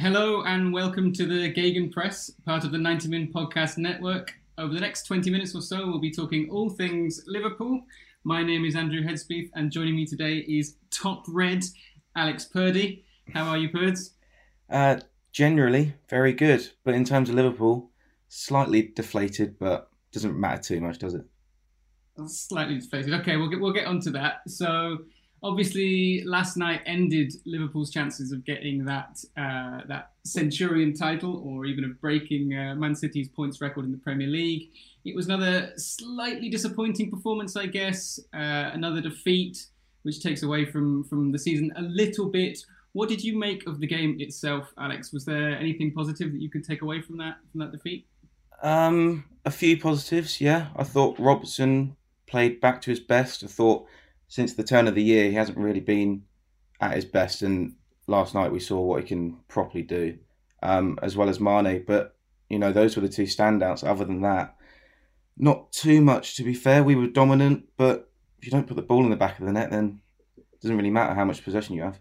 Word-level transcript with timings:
Hello 0.00 0.44
and 0.44 0.72
welcome 0.72 1.12
to 1.12 1.26
the 1.26 1.52
Gegenpress, 1.52 2.30
part 2.46 2.64
of 2.64 2.72
the 2.72 2.78
90 2.78 3.08
Min 3.08 3.30
Podcast 3.30 3.76
Network. 3.76 4.32
Over 4.56 4.72
the 4.72 4.80
next 4.80 5.02
20 5.02 5.28
minutes 5.28 5.54
or 5.54 5.60
so, 5.60 5.86
we'll 5.86 5.98
be 5.98 6.10
talking 6.10 6.48
all 6.50 6.70
things 6.70 7.22
Liverpool. 7.26 7.82
My 8.24 8.42
name 8.42 8.64
is 8.64 8.74
Andrew 8.74 9.02
Headspeeth, 9.02 9.50
and 9.54 9.70
joining 9.70 9.94
me 9.94 10.06
today 10.06 10.38
is 10.48 10.76
Top 10.90 11.26
Red 11.28 11.64
Alex 12.16 12.46
Purdy. 12.46 13.04
How 13.34 13.44
are 13.48 13.58
you, 13.58 13.68
Purds? 13.68 14.14
Uh, 14.70 15.00
generally, 15.32 15.92
very 16.08 16.32
good. 16.32 16.66
But 16.82 16.94
in 16.94 17.04
terms 17.04 17.28
of 17.28 17.34
Liverpool, 17.34 17.90
slightly 18.30 18.80
deflated, 18.96 19.58
but 19.58 19.90
doesn't 20.12 20.34
matter 20.34 20.62
too 20.62 20.80
much, 20.80 20.98
does 20.98 21.12
it? 21.12 21.26
Slightly 22.26 22.78
deflated. 22.78 23.12
Okay, 23.20 23.36
we'll 23.36 23.50
get, 23.50 23.60
we'll 23.60 23.74
get 23.74 23.86
onto 23.86 24.12
that. 24.12 24.48
So, 24.48 25.00
obviously 25.42 26.22
last 26.24 26.56
night 26.56 26.82
ended 26.86 27.32
Liverpool's 27.46 27.90
chances 27.90 28.32
of 28.32 28.44
getting 28.44 28.84
that 28.84 29.22
uh, 29.36 29.80
that 29.88 30.12
Centurion 30.24 30.94
title 30.94 31.42
or 31.44 31.66
even 31.66 31.84
of 31.84 32.00
breaking 32.00 32.54
uh, 32.54 32.74
Man 32.74 32.94
City's 32.94 33.28
points 33.28 33.60
record 33.60 33.84
in 33.84 33.92
the 33.92 33.98
Premier 33.98 34.28
League. 34.28 34.70
It 35.04 35.16
was 35.16 35.26
another 35.26 35.72
slightly 35.76 36.50
disappointing 36.50 37.10
performance, 37.10 37.56
I 37.56 37.66
guess. 37.66 38.20
Uh, 38.34 38.70
another 38.72 39.00
defeat, 39.00 39.66
which 40.02 40.22
takes 40.22 40.42
away 40.42 40.64
from 40.64 41.04
from 41.04 41.32
the 41.32 41.38
season 41.38 41.72
a 41.76 41.82
little 41.82 42.26
bit. 42.26 42.58
What 42.92 43.08
did 43.08 43.22
you 43.22 43.38
make 43.38 43.66
of 43.66 43.78
the 43.80 43.86
game 43.86 44.16
itself, 44.18 44.72
Alex? 44.76 45.12
Was 45.12 45.24
there 45.24 45.56
anything 45.56 45.92
positive 45.92 46.32
that 46.32 46.42
you 46.42 46.50
could 46.50 46.64
take 46.64 46.82
away 46.82 47.00
from 47.00 47.16
that 47.18 47.36
from 47.50 47.60
that 47.60 47.72
defeat? 47.72 48.06
Um, 48.62 49.24
a 49.44 49.50
few 49.50 49.78
positives, 49.80 50.40
yeah. 50.40 50.68
I 50.76 50.84
thought 50.84 51.18
Robertson 51.18 51.96
played 52.26 52.60
back 52.60 52.82
to 52.82 52.90
his 52.90 53.00
best. 53.00 53.42
I 53.42 53.46
thought 53.46 53.86
since 54.30 54.54
the 54.54 54.62
turn 54.62 54.86
of 54.86 54.94
the 54.94 55.02
year, 55.02 55.28
he 55.28 55.34
hasn't 55.34 55.58
really 55.58 55.80
been 55.80 56.22
at 56.80 56.94
his 56.94 57.04
best. 57.04 57.42
And 57.42 57.74
last 58.06 58.32
night 58.32 58.52
we 58.52 58.60
saw 58.60 58.80
what 58.80 59.02
he 59.02 59.06
can 59.06 59.36
properly 59.48 59.82
do, 59.82 60.18
um, 60.62 60.98
as 61.02 61.16
well 61.16 61.28
as 61.28 61.40
Mane. 61.40 61.84
But 61.86 62.16
you 62.48 62.58
know, 62.58 62.72
those 62.72 62.96
were 62.96 63.02
the 63.02 63.08
two 63.08 63.24
standouts. 63.24 63.86
Other 63.86 64.04
than 64.04 64.22
that, 64.22 64.54
not 65.36 65.72
too 65.72 66.00
much. 66.00 66.36
To 66.36 66.44
be 66.44 66.54
fair, 66.54 66.84
we 66.84 66.94
were 66.94 67.08
dominant, 67.08 67.64
but 67.76 68.08
if 68.38 68.46
you 68.46 68.52
don't 68.52 68.68
put 68.68 68.76
the 68.76 68.82
ball 68.82 69.04
in 69.04 69.10
the 69.10 69.16
back 69.16 69.40
of 69.40 69.46
the 69.46 69.52
net, 69.52 69.72
then 69.72 70.00
it 70.38 70.60
doesn't 70.62 70.76
really 70.76 70.90
matter 70.90 71.12
how 71.12 71.24
much 71.24 71.44
possession 71.44 71.74
you 71.74 71.82
have. 71.82 71.98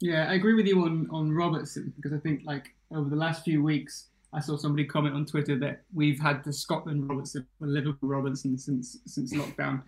Yeah, 0.00 0.30
I 0.30 0.34
agree 0.34 0.54
with 0.54 0.66
you 0.66 0.84
on 0.84 1.08
on 1.10 1.32
Robertson 1.32 1.94
because 1.96 2.12
I 2.12 2.18
think 2.18 2.42
like 2.44 2.74
over 2.94 3.08
the 3.08 3.16
last 3.16 3.42
few 3.42 3.62
weeks. 3.62 4.08
I 4.32 4.40
saw 4.40 4.56
somebody 4.56 4.84
comment 4.84 5.14
on 5.14 5.24
Twitter 5.24 5.58
that 5.60 5.84
we've 5.94 6.20
had 6.20 6.44
the 6.44 6.52
Scotland 6.52 7.08
Robertson, 7.08 7.46
the 7.58 7.68
Liverpool 7.68 8.10
Robertson 8.10 8.58
since 8.58 8.98
since 9.06 9.32
lockdown, 9.32 9.82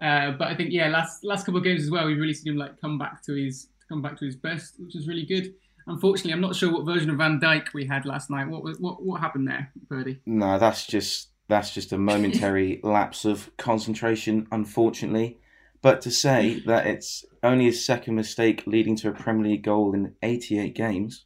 uh, 0.00 0.32
but 0.32 0.48
I 0.48 0.54
think 0.54 0.70
yeah, 0.72 0.88
last 0.88 1.24
last 1.24 1.44
couple 1.44 1.58
of 1.58 1.64
games 1.64 1.82
as 1.82 1.90
well, 1.90 2.06
we've 2.06 2.18
really 2.18 2.34
seen 2.34 2.52
him 2.52 2.58
like 2.58 2.80
come 2.80 2.98
back 2.98 3.22
to 3.24 3.34
his 3.34 3.68
come 3.88 4.02
back 4.02 4.18
to 4.18 4.24
his 4.24 4.36
best, 4.36 4.74
which 4.78 4.94
is 4.94 5.08
really 5.08 5.26
good. 5.26 5.54
Unfortunately, 5.86 6.32
I'm 6.32 6.40
not 6.40 6.54
sure 6.54 6.72
what 6.72 6.84
version 6.84 7.10
of 7.10 7.16
Van 7.16 7.40
Dijk 7.40 7.72
we 7.72 7.86
had 7.86 8.04
last 8.04 8.30
night. 8.30 8.48
What 8.48 8.62
what 8.80 9.02
what 9.02 9.20
happened 9.20 9.48
there, 9.48 9.72
Birdie? 9.88 10.20
No, 10.26 10.58
that's 10.58 10.86
just 10.86 11.30
that's 11.48 11.72
just 11.72 11.92
a 11.92 11.98
momentary 11.98 12.80
lapse 12.84 13.24
of 13.24 13.50
concentration, 13.56 14.46
unfortunately. 14.52 15.38
But 15.80 16.00
to 16.02 16.10
say 16.10 16.60
that 16.66 16.86
it's 16.86 17.24
only 17.42 17.66
his 17.66 17.84
second 17.84 18.16
mistake 18.16 18.64
leading 18.66 18.96
to 18.96 19.08
a 19.08 19.12
Premier 19.12 19.52
League 19.52 19.62
goal 19.62 19.94
in 19.94 20.14
88 20.22 20.74
games, 20.74 21.24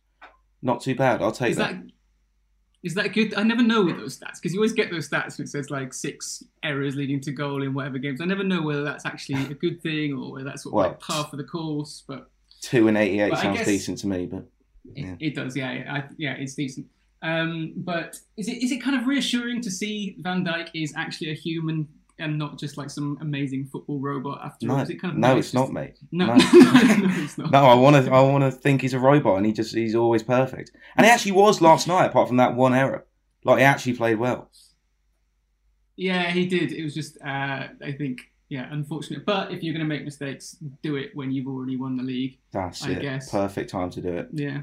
not 0.61 0.83
too 0.83 0.95
bad. 0.95 1.23
I'll 1.23 1.33
take 1.33 1.57
that. 1.57 1.73
that 1.73 1.83
is 2.83 2.95
that 2.95 3.13
good? 3.13 3.35
I 3.35 3.43
never 3.43 3.63
know 3.63 3.85
with 3.85 3.97
those 3.97 4.19
stats 4.19 4.35
because 4.41 4.53
you 4.53 4.59
always 4.59 4.73
get 4.73 4.91
those 4.91 5.09
stats 5.09 5.39
and 5.39 5.47
it 5.47 5.51
says 5.51 5.71
like 5.71 5.95
six 5.95 6.43
errors 6.63 6.97
leading 6.97 7.21
to 7.21 7.31
goal 7.33 7.63
in 7.63 7.75
whatever 7.75 7.99
games. 7.99 8.21
I 8.21 8.25
never 8.25 8.43
know 8.45 8.63
whether 8.63 8.83
that's 8.83 9.07
actually 9.07 9.43
a 9.45 9.55
good 9.55 9.81
thing 9.83 10.15
or 10.15 10.33
whether 10.33 10.45
that's 10.45 10.67
of 10.67 10.73
Well, 10.73 10.89
like 10.89 11.01
par 11.01 11.27
for 11.31 11.37
the 11.37 11.45
course. 11.45 12.03
But 12.07 12.29
Two 12.61 12.89
and 12.89 12.97
88 12.97 13.31
But 13.31 13.39
sounds 13.39 13.65
decent 13.65 13.99
to 13.99 14.07
me, 14.09 14.27
but 14.27 14.45
it, 14.95 15.05
Yeah. 15.05 15.15
it 15.21 15.35
does, 15.35 15.57
yeah, 15.57 15.69
I, 15.89 16.05
yeah, 16.17 16.33
it's 16.35 16.55
decent. 16.55 16.87
Um, 17.23 17.73
but 17.77 18.19
is 18.37 18.49
it 18.49 18.63
is 18.65 18.73
it 18.73 18.83
kind 18.83 18.97
of 19.01 19.07
reassuring 19.07 19.61
to 19.63 19.71
see 19.71 20.17
Van 20.19 20.45
Dijk 20.45 20.71
is 20.75 20.93
actually 20.97 21.31
a 21.31 21.35
human 21.35 21.87
and 22.23 22.39
not 22.39 22.59
just 22.59 22.77
like 22.77 22.89
some 22.91 23.19
amazing 23.21 23.67
football 23.67 23.99
robot? 24.01 24.41
After 24.45 24.71
all? 24.71 24.77
no, 24.77 24.83
Is 24.83 24.91
it 24.91 25.01
kind 25.01 25.13
of 25.15 25.19
no, 25.19 25.37
it's 25.37 25.53
not, 25.53 25.63
just- 25.65 25.73
mate. 25.73 25.99
No, 26.13 26.27
No. 26.27 26.35
no, 26.35 26.41
it's 27.23 27.37
not. 27.39 27.51
No, 27.51 27.65
I 27.65 27.75
want 27.75 28.05
to. 28.07 28.13
I 28.13 28.21
want 28.21 28.45
to 28.45 28.51
think 28.51 28.81
he's 28.83 28.95
a 28.95 28.99
robot, 28.99 29.37
and 29.37 29.47
he 29.47 29.53
just 29.53 29.75
he's 29.75 29.95
always 29.95 30.23
perfect. 30.23 30.71
And 30.97 31.05
he 31.05 31.13
actually 31.13 31.33
was 31.33 31.61
last 31.61 31.87
night, 31.87 32.07
apart 32.07 32.29
from 32.29 32.39
that 32.39 32.55
one 32.55 32.75
error. 32.75 33.07
Like 33.45 33.59
he 33.59 33.65
actually 33.65 33.95
played 33.95 34.19
well. 34.19 34.51
Yeah, 35.97 36.31
he 36.31 36.47
did. 36.47 36.73
It 36.73 36.83
was 36.85 36.95
just, 36.95 37.19
uh, 37.23 37.69
I 37.85 37.93
think, 37.99 38.21
yeah, 38.49 38.67
unfortunate. 38.71 39.27
But 39.27 39.53
if 39.53 39.63
you're 39.63 39.75
going 39.75 39.85
to 39.87 39.89
make 39.89 40.05
mistakes, 40.05 40.57
do 40.83 40.97
it 40.97 41.11
when 41.15 41.31
you've 41.33 41.47
already 41.47 41.77
won 41.77 41.97
the 41.97 42.03
league. 42.03 42.39
That's 42.53 42.83
I 42.85 42.93
it. 42.93 43.03
guess. 43.03 43.31
Perfect 43.31 43.71
time 43.71 43.91
to 43.91 44.01
do 44.01 44.09
it. 44.17 44.29
Yeah. 44.33 44.63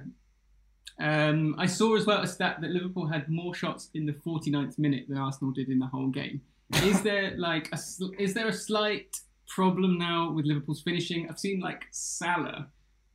Um, 1.00 1.56
I 1.58 1.66
saw 1.68 1.96
as 1.96 2.06
well 2.06 2.22
a 2.22 2.28
stat 2.28 2.58
that 2.62 2.72
Liverpool 2.72 3.08
had 3.08 3.30
more 3.30 3.54
shots 3.54 3.90
in 3.94 4.06
the 4.06 4.14
49th 4.14 4.78
minute 4.80 5.06
than 5.08 5.18
Arsenal 5.18 5.54
did 5.54 5.70
in 5.70 5.80
the 5.80 5.86
whole 5.88 6.08
game. 6.10 6.42
Is 6.84 7.02
there 7.02 7.36
like 7.38 7.70
a 7.74 7.80
is 8.20 8.34
there 8.34 8.48
a 8.48 8.54
slight 8.54 9.18
problem 9.48 9.98
now 9.98 10.32
with 10.32 10.46
Liverpool's 10.46 10.82
finishing? 10.82 11.28
I've 11.30 11.40
seen 11.40 11.60
like 11.60 11.86
Salah 11.92 12.68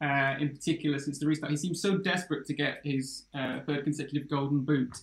uh, 0.03 0.35
in 0.41 0.51
particular 0.51 0.99
since 0.99 1.19
the 1.19 1.27
restart. 1.27 1.51
He 1.51 1.57
seems 1.57 1.81
so 1.81 1.99
desperate 1.99 2.47
to 2.47 2.55
get 2.55 2.81
his 2.85 3.27
uh, 3.35 3.61
third 3.67 3.85
consecutive 3.85 4.29
golden 4.29 4.61
boot 4.61 4.99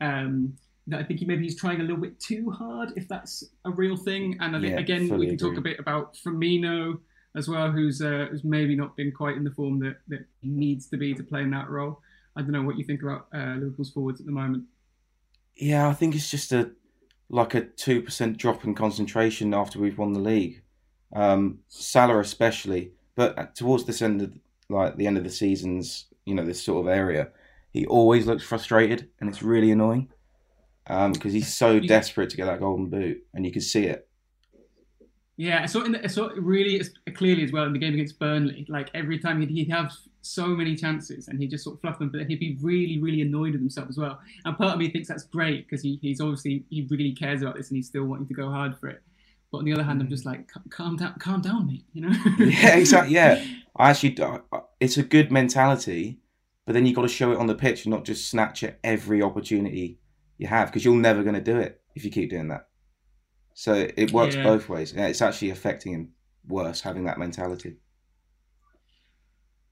um, 0.00 0.56
that 0.86 1.00
I 1.00 1.04
think 1.04 1.20
he 1.20 1.26
maybe 1.26 1.42
he's 1.42 1.58
trying 1.58 1.80
a 1.80 1.82
little 1.82 2.00
bit 2.00 2.18
too 2.20 2.50
hard, 2.50 2.92
if 2.96 3.08
that's 3.08 3.44
a 3.64 3.70
real 3.70 3.96
thing. 3.96 4.36
And 4.40 4.56
I 4.56 4.60
think 4.60 4.74
Yeah, 4.74 4.80
again 4.80 5.18
we 5.18 5.26
can 5.26 5.36
talk 5.36 5.56
a 5.56 5.60
bit 5.60 5.78
about 5.78 6.14
Firmino 6.14 6.98
as 7.36 7.48
well, 7.48 7.70
who's 7.70 8.00
uh, 8.00 8.28
who's 8.30 8.44
maybe 8.44 8.76
not 8.76 8.96
been 8.96 9.12
quite 9.12 9.36
in 9.36 9.44
the 9.44 9.50
form 9.50 9.78
that, 9.80 9.96
that 10.08 10.24
he 10.40 10.48
needs 10.48 10.86
to 10.88 10.96
be 10.96 11.14
to 11.14 11.22
play 11.22 11.42
in 11.42 11.50
that 11.50 11.68
role. 11.68 12.00
I 12.36 12.42
don't 12.42 12.52
know 12.52 12.62
what 12.62 12.78
you 12.78 12.84
think 12.84 13.02
about 13.02 13.26
uh, 13.34 13.56
Liverpool's 13.56 13.90
forwards 13.90 14.20
at 14.20 14.26
the 14.26 14.32
moment. 14.32 14.64
Yeah, 15.56 15.88
I 15.88 15.92
think 15.92 16.14
it's 16.14 16.30
just 16.30 16.52
a 16.52 16.70
like 17.30 17.54
a 17.54 17.62
two 17.62 18.02
percent 18.02 18.36
drop 18.36 18.64
in 18.64 18.74
concentration 18.74 19.54
after 19.54 19.78
we've 19.78 19.98
won 19.98 20.12
the 20.12 20.20
league. 20.20 20.62
Um, 21.14 21.60
Salah 21.68 22.20
especially, 22.20 22.92
but 23.14 23.54
towards 23.54 23.84
this 23.84 24.02
end 24.02 24.20
of 24.22 24.32
like 24.68 24.96
the 24.96 25.06
end 25.06 25.16
of 25.16 25.24
the 25.24 25.30
seasons, 25.30 26.06
you 26.24 26.34
know, 26.34 26.44
this 26.44 26.62
sort 26.62 26.86
of 26.86 26.92
area, 26.92 27.28
he 27.72 27.86
always 27.86 28.26
looks 28.26 28.44
frustrated, 28.44 29.08
and 29.20 29.28
it's 29.28 29.42
really 29.42 29.70
annoying 29.70 30.08
because 30.86 31.32
he's 31.32 31.54
so 31.54 31.78
desperate 31.78 32.30
to 32.30 32.36
get 32.36 32.46
that 32.46 32.60
golden 32.60 32.86
boot, 32.86 33.22
and 33.32 33.46
you 33.46 33.52
can 33.52 33.62
see 33.62 33.84
it. 33.84 34.08
Yeah, 35.36 35.62
I 35.62 35.66
saw 35.66 35.84
in 35.84 35.92
the, 35.92 36.04
I 36.04 36.08
saw 36.08 36.26
it 36.26 36.42
really 36.42 36.82
clearly 37.14 37.44
as 37.44 37.52
well 37.52 37.64
in 37.64 37.72
the 37.72 37.78
game 37.78 37.94
against 37.94 38.18
Burnley. 38.18 38.66
Like 38.68 38.90
every 38.92 39.18
time 39.18 39.40
he'd, 39.40 39.50
he'd 39.50 39.70
have 39.70 39.92
so 40.22 40.48
many 40.48 40.76
chances 40.76 41.28
and 41.28 41.40
he'd 41.40 41.50
just 41.50 41.64
sort 41.64 41.76
of 41.76 41.80
fluff 41.80 41.98
them, 41.98 42.10
but 42.10 42.26
he'd 42.26 42.40
be 42.40 42.58
really, 42.60 43.00
really 43.00 43.22
annoyed 43.22 43.52
with 43.52 43.60
himself 43.60 43.88
as 43.88 43.96
well. 43.96 44.20
And 44.44 44.56
part 44.56 44.74
of 44.74 44.78
me 44.78 44.90
thinks 44.90 45.08
that's 45.08 45.24
great 45.24 45.66
because 45.66 45.82
he, 45.82 45.98
he's 46.02 46.20
obviously 46.20 46.64
he 46.70 46.86
really 46.90 47.12
cares 47.12 47.42
about 47.42 47.56
this 47.56 47.68
and 47.68 47.76
he's 47.76 47.86
still 47.86 48.04
wanting 48.04 48.26
to 48.28 48.34
go 48.34 48.50
hard 48.50 48.76
for 48.76 48.88
it. 48.88 49.02
But 49.50 49.58
on 49.58 49.64
the 49.64 49.72
other 49.72 49.82
hand, 49.82 50.00
I'm 50.00 50.08
just 50.08 50.24
mm. 50.24 50.28
like, 50.28 50.48
calm 50.70 50.96
down, 50.96 51.14
calm 51.18 51.40
down, 51.40 51.66
mate. 51.66 51.84
You 51.92 52.02
know? 52.02 52.16
Yeah, 52.38 52.76
exactly. 52.76 53.14
Yeah, 53.14 53.44
I 53.76 53.90
actually, 53.90 54.16
it's 54.78 54.96
a 54.96 55.02
good 55.02 55.32
mentality, 55.32 56.18
but 56.66 56.72
then 56.74 56.86
you've 56.86 56.96
got 56.96 57.02
to 57.02 57.08
show 57.08 57.32
it 57.32 57.38
on 57.38 57.46
the 57.46 57.54
pitch 57.54 57.84
and 57.84 57.90
not 57.90 58.04
just 58.04 58.30
snatch 58.30 58.62
at 58.62 58.78
every 58.84 59.22
opportunity 59.22 59.98
you 60.38 60.46
have 60.46 60.68
because 60.68 60.84
you're 60.84 60.94
never 60.94 61.22
going 61.22 61.34
to 61.34 61.40
do 61.40 61.58
it 61.58 61.80
if 61.94 62.04
you 62.04 62.10
keep 62.10 62.30
doing 62.30 62.48
that. 62.48 62.68
So 63.54 63.88
it 63.96 64.12
works 64.12 64.36
Yeah. 64.36 64.44
both 64.44 64.68
ways. 64.68 64.92
Yeah, 64.96 65.06
it's 65.06 65.20
actually 65.20 65.50
affecting 65.50 65.92
him 65.92 66.12
worse 66.46 66.80
having 66.80 67.04
that 67.04 67.18
mentality. 67.18 67.76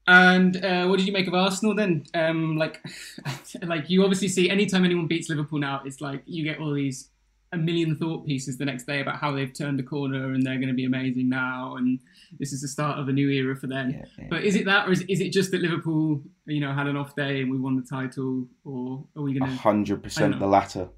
And 0.09 0.65
uh, 0.65 0.87
what 0.87 0.97
did 0.97 1.05
you 1.05 1.13
make 1.13 1.27
of 1.27 1.35
Arsenal 1.35 1.75
then? 1.75 2.03
Um, 2.15 2.57
like, 2.57 2.83
like 3.61 3.91
you 3.91 4.01
obviously 4.03 4.27
see 4.27 4.49
anytime 4.49 4.83
anyone 4.83 5.05
beats 5.05 5.29
Liverpool 5.29 5.59
now, 5.59 5.83
it's 5.85 6.01
like 6.01 6.23
you 6.25 6.43
get 6.43 6.59
all 6.59 6.73
these 6.73 7.11
a 7.51 7.57
million 7.57 7.95
thought 7.95 8.25
pieces 8.25 8.57
the 8.57 8.65
next 8.65 8.85
day 8.85 9.01
about 9.01 9.17
how 9.17 9.31
they've 9.31 9.53
turned 9.53 9.79
a 9.79 9.83
corner 9.83 10.33
and 10.33 10.43
they're 10.43 10.55
going 10.55 10.67
to 10.67 10.73
be 10.73 10.85
amazing 10.85 11.29
now, 11.29 11.75
and 11.75 11.99
this 12.39 12.53
is 12.53 12.63
the 12.63 12.67
start 12.67 12.97
of 12.97 13.07
a 13.07 13.13
new 13.13 13.29
era 13.29 13.55
for 13.55 13.67
them. 13.67 13.91
Yeah, 13.91 14.05
yeah. 14.17 14.25
But 14.31 14.43
is 14.43 14.55
it 14.55 14.65
that, 14.65 14.87
or 14.87 14.91
is, 14.93 15.01
is 15.01 15.21
it 15.21 15.31
just 15.31 15.51
that 15.51 15.61
Liverpool, 15.61 16.23
you 16.47 16.59
know, 16.59 16.73
had 16.73 16.87
an 16.87 16.97
off 16.97 17.15
day 17.15 17.41
and 17.41 17.51
we 17.51 17.59
won 17.59 17.75
the 17.75 17.83
title, 17.83 18.47
or 18.65 19.05
are 19.15 19.21
we 19.21 19.37
going 19.37 19.47
to? 19.47 19.57
Hundred 19.57 20.01
percent 20.01 20.39
the 20.39 20.47
latter. 20.47 20.89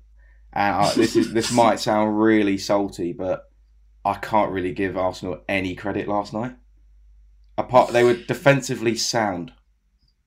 And 0.54 0.74
I, 0.74 0.94
this 0.94 1.18
is 1.18 1.34
this 1.34 1.52
might 1.52 1.82
sound 1.82 2.18
really 2.18 2.58
salty, 2.58 3.12
but 3.12 3.50
I 4.06 4.14
can't 4.14 4.54
really 4.54 4.72
give 4.72 4.96
Arsenal 4.96 5.42
any 5.50 5.76
credit 5.76 6.08
last 6.08 6.32
night. 6.32 6.56
Apart, 7.62 7.92
they 7.92 8.04
were 8.04 8.16
defensively 8.16 8.96
sound, 8.96 9.54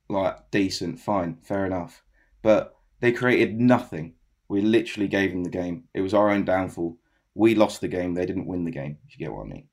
like 0.08 0.50
decent, 0.52 1.00
fine, 1.00 1.38
fair 1.42 1.66
enough, 1.66 2.02
but 2.42 2.76
they 3.00 3.10
created 3.10 3.60
nothing. 3.60 4.14
We 4.48 4.60
literally 4.60 5.08
gave 5.08 5.32
them 5.32 5.42
the 5.42 5.50
game. 5.50 5.84
It 5.94 6.00
was 6.00 6.14
our 6.14 6.30
own 6.30 6.44
downfall. 6.44 6.96
We 7.34 7.56
lost 7.56 7.80
the 7.80 7.88
game. 7.88 8.14
They 8.14 8.24
didn't 8.24 8.46
win 8.46 8.64
the 8.64 8.70
game. 8.70 8.98
If 9.06 9.18
you 9.18 9.26
get 9.26 9.34
what 9.34 9.46
I 9.46 9.48
mean, 9.48 9.68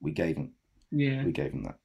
we 0.00 0.10
gave 0.10 0.34
them. 0.34 0.52
Yeah. 0.90 1.24
We 1.24 1.30
gave 1.30 1.52
them 1.52 1.62
that. 1.62 1.78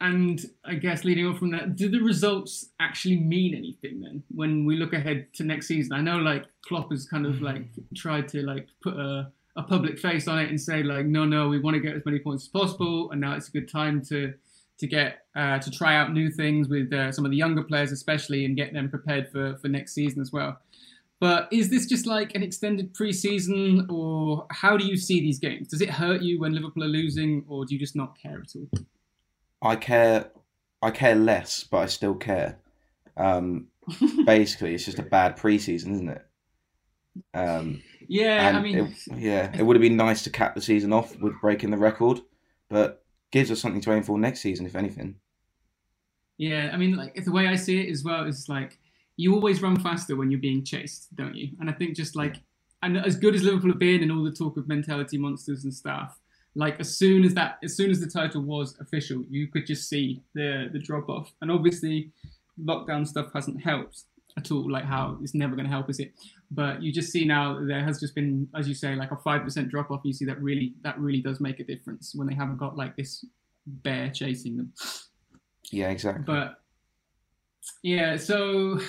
And 0.00 0.40
I 0.64 0.74
guess 0.74 1.04
leading 1.04 1.26
on 1.26 1.36
from 1.36 1.50
that, 1.50 1.74
do 1.74 1.88
the 1.88 2.00
results 2.00 2.70
actually 2.78 3.18
mean 3.18 3.54
anything 3.54 4.00
then 4.00 4.22
when 4.28 4.64
we 4.64 4.76
look 4.76 4.92
ahead 4.92 5.32
to 5.34 5.42
next 5.42 5.66
season? 5.66 5.94
I 5.94 6.00
know 6.00 6.18
like 6.18 6.44
Klopp 6.64 6.92
has 6.92 7.06
kind 7.08 7.26
of 7.26 7.36
mm. 7.36 7.42
like 7.42 7.64
tried 7.96 8.28
to 8.28 8.42
like 8.42 8.68
put 8.82 8.94
a, 8.94 9.32
a 9.56 9.62
public 9.62 9.98
face 9.98 10.28
on 10.28 10.38
it 10.38 10.50
and 10.50 10.60
say 10.60 10.82
like, 10.82 11.06
no, 11.06 11.24
no, 11.24 11.48
we 11.48 11.58
want 11.58 11.74
to 11.74 11.80
get 11.80 11.96
as 11.96 12.04
many 12.04 12.18
points 12.18 12.44
as 12.44 12.48
possible, 12.48 13.10
and 13.10 13.20
now 13.20 13.34
it's 13.34 13.48
a 13.48 13.52
good 13.52 13.70
time 13.70 14.02
to 14.06 14.34
to 14.78 14.86
get 14.86 15.24
uh, 15.34 15.58
to 15.58 15.70
try 15.70 15.96
out 15.96 16.12
new 16.12 16.30
things 16.30 16.68
with 16.68 16.92
uh, 16.92 17.10
some 17.10 17.24
of 17.24 17.30
the 17.30 17.36
younger 17.36 17.62
players, 17.62 17.92
especially, 17.92 18.44
and 18.44 18.56
get 18.56 18.72
them 18.72 18.90
prepared 18.90 19.30
for 19.30 19.56
for 19.56 19.68
next 19.68 19.94
season 19.94 20.20
as 20.20 20.32
well. 20.32 20.58
But 21.18 21.48
is 21.50 21.70
this 21.70 21.86
just 21.86 22.06
like 22.06 22.34
an 22.34 22.42
extended 22.42 22.94
preseason, 22.94 23.90
or 23.90 24.46
how 24.50 24.76
do 24.76 24.86
you 24.86 24.96
see 24.96 25.20
these 25.20 25.38
games? 25.38 25.68
Does 25.68 25.80
it 25.80 25.88
hurt 25.90 26.20
you 26.20 26.38
when 26.40 26.52
Liverpool 26.52 26.84
are 26.84 26.88
losing, 26.88 27.44
or 27.48 27.64
do 27.64 27.74
you 27.74 27.80
just 27.80 27.96
not 27.96 28.18
care 28.18 28.42
at 28.42 28.52
all? 28.54 28.68
I 29.62 29.76
care. 29.76 30.30
I 30.82 30.90
care 30.90 31.14
less, 31.14 31.64
but 31.64 31.78
I 31.78 31.86
still 31.86 32.14
care. 32.14 32.58
Um, 33.16 33.68
basically, 34.26 34.74
it's 34.74 34.84
just 34.84 34.98
a 34.98 35.02
bad 35.02 35.38
preseason, 35.38 35.92
isn't 35.92 36.08
it? 36.10 36.26
Um, 37.34 37.82
yeah, 38.08 38.52
I 38.56 38.60
mean, 38.60 38.78
it, 38.78 39.16
yeah, 39.16 39.56
it 39.56 39.62
would 39.62 39.76
have 39.76 39.82
been 39.82 39.96
nice 39.96 40.22
to 40.24 40.30
cap 40.30 40.54
the 40.54 40.60
season 40.60 40.92
off 40.92 41.18
with 41.18 41.40
breaking 41.40 41.70
the 41.70 41.76
record, 41.76 42.20
but 42.68 43.04
gives 43.30 43.50
us 43.50 43.60
something 43.60 43.80
to 43.82 43.92
aim 43.92 44.02
for 44.02 44.18
next 44.18 44.40
season, 44.40 44.66
if 44.66 44.76
anything. 44.76 45.16
Yeah, 46.38 46.70
I 46.72 46.76
mean, 46.76 46.96
like 46.96 47.24
the 47.24 47.32
way 47.32 47.48
I 47.48 47.56
see 47.56 47.80
it 47.80 47.90
as 47.90 48.04
well 48.04 48.24
is 48.26 48.48
like 48.48 48.78
you 49.16 49.34
always 49.34 49.62
run 49.62 49.78
faster 49.80 50.16
when 50.16 50.30
you're 50.30 50.40
being 50.40 50.64
chased, 50.64 51.14
don't 51.16 51.34
you? 51.34 51.50
And 51.60 51.70
I 51.70 51.72
think 51.72 51.96
just 51.96 52.16
like, 52.16 52.36
and 52.82 52.98
as 52.98 53.16
good 53.16 53.34
as 53.34 53.42
Liverpool 53.42 53.70
have 53.70 53.78
been 53.78 54.02
and 54.02 54.12
all 54.12 54.22
the 54.22 54.30
talk 54.30 54.56
of 54.56 54.68
mentality 54.68 55.16
monsters 55.16 55.64
and 55.64 55.72
stuff, 55.72 56.18
like 56.54 56.78
as 56.78 56.96
soon 56.96 57.24
as 57.24 57.34
that, 57.34 57.58
as 57.62 57.76
soon 57.76 57.90
as 57.90 58.00
the 58.00 58.06
title 58.06 58.42
was 58.42 58.76
official, 58.80 59.24
you 59.30 59.46
could 59.46 59.66
just 59.66 59.88
see 59.88 60.22
the 60.34 60.68
the 60.72 60.78
drop 60.78 61.08
off. 61.08 61.32
And 61.40 61.50
obviously, 61.50 62.12
lockdown 62.62 63.06
stuff 63.06 63.28
hasn't 63.34 63.62
helped 63.62 64.04
at 64.36 64.50
all. 64.50 64.70
Like 64.70 64.84
how 64.84 65.18
it's 65.22 65.34
never 65.34 65.54
going 65.54 65.66
to 65.66 65.72
help, 65.72 65.90
is 65.90 66.00
it? 66.00 66.12
But 66.50 66.82
you 66.82 66.92
just 66.92 67.10
see 67.10 67.24
now 67.24 67.58
there 67.64 67.84
has 67.84 68.00
just 68.00 68.14
been, 68.14 68.48
as 68.54 68.68
you 68.68 68.74
say, 68.74 68.94
like 68.94 69.10
a 69.10 69.16
five 69.16 69.42
percent 69.42 69.68
drop 69.68 69.90
off. 69.90 70.00
You 70.04 70.12
see 70.12 70.24
that 70.26 70.40
really 70.40 70.74
that 70.82 70.98
really 70.98 71.20
does 71.20 71.40
make 71.40 71.60
a 71.60 71.64
difference 71.64 72.14
when 72.14 72.26
they 72.26 72.34
haven't 72.34 72.58
got 72.58 72.76
like 72.76 72.96
this 72.96 73.24
bear 73.66 74.10
chasing 74.10 74.56
them. 74.56 74.72
Yeah, 75.70 75.90
exactly. 75.90 76.24
But 76.24 76.60
yeah, 77.82 78.16
so 78.16 78.80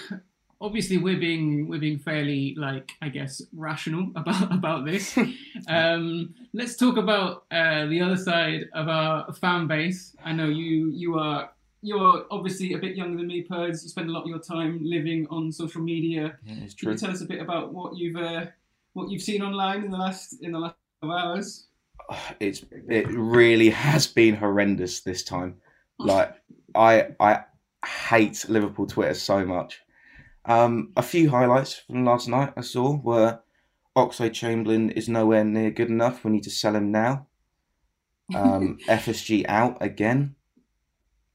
obviously 0.59 0.97
we're 0.97 1.19
being 1.19 1.67
we're 1.67 1.79
being 1.79 1.99
fairly 1.99 2.55
like 2.57 2.91
I 3.01 3.09
guess 3.09 3.41
rational 3.53 4.11
about 4.15 4.53
about 4.53 4.85
this. 4.85 5.17
um, 5.67 6.33
let's 6.53 6.75
talk 6.75 6.97
about 6.97 7.45
uh, 7.51 7.85
the 7.87 8.01
other 8.01 8.17
side 8.17 8.65
of 8.73 8.87
our 8.87 9.33
fan 9.33 9.67
base. 9.67 10.15
I 10.23 10.33
know 10.33 10.47
you 10.47 10.91
you 10.91 11.17
are 11.17 11.49
you're 11.81 12.25
obviously 12.31 12.73
a 12.73 12.77
bit 12.77 12.95
younger 12.95 13.17
than 13.17 13.27
me, 13.27 13.43
Purds. 13.43 13.83
You 13.83 13.89
spend 13.89 14.09
a 14.09 14.13
lot 14.13 14.23
of 14.23 14.27
your 14.27 14.39
time 14.39 14.79
living 14.83 15.27
on 15.29 15.51
social 15.51 15.81
media. 15.81 16.37
Yeah, 16.43 16.55
it's 16.63 16.73
Can 16.73 16.85
true. 16.85 16.91
you 16.93 16.97
tell 16.97 17.11
us 17.11 17.21
a 17.21 17.25
bit 17.25 17.41
about 17.41 17.73
what 17.73 17.95
you've 17.95 18.15
uh, 18.17 18.47
what 18.93 19.09
you've 19.09 19.21
seen 19.21 19.41
online 19.41 19.83
in 19.83 19.91
the 19.91 19.97
last 19.97 20.41
in 20.41 20.51
the 20.51 20.59
last 20.59 20.75
couple 21.01 21.15
of 21.15 21.23
hours? 21.23 21.67
It's 22.39 22.63
it 22.71 23.07
really 23.09 23.69
has 23.69 24.07
been 24.07 24.35
horrendous 24.35 25.01
this 25.01 25.23
time. 25.23 25.55
Like 25.99 26.35
I 26.75 27.07
I 27.19 27.43
hate 27.83 28.45
Liverpool 28.47 28.85
Twitter 28.85 29.15
so 29.15 29.43
much. 29.43 29.81
Um, 30.45 30.93
a 30.95 31.01
few 31.01 31.29
highlights 31.29 31.73
from 31.73 32.05
last 32.05 32.27
night 32.27 32.53
I 32.55 32.61
saw 32.61 32.95
were 32.95 33.39
Oxlade 33.95 34.33
Chamberlain 34.33 34.91
is 34.91 35.09
nowhere 35.09 35.43
near 35.43 35.71
good 35.71 35.89
enough. 35.89 36.23
We 36.23 36.31
need 36.31 36.43
to 36.43 36.51
sell 36.51 36.75
him 36.75 36.91
now. 36.91 37.27
Um, 38.35 38.77
FSG 38.89 39.45
out 39.47 39.77
again. 39.81 40.35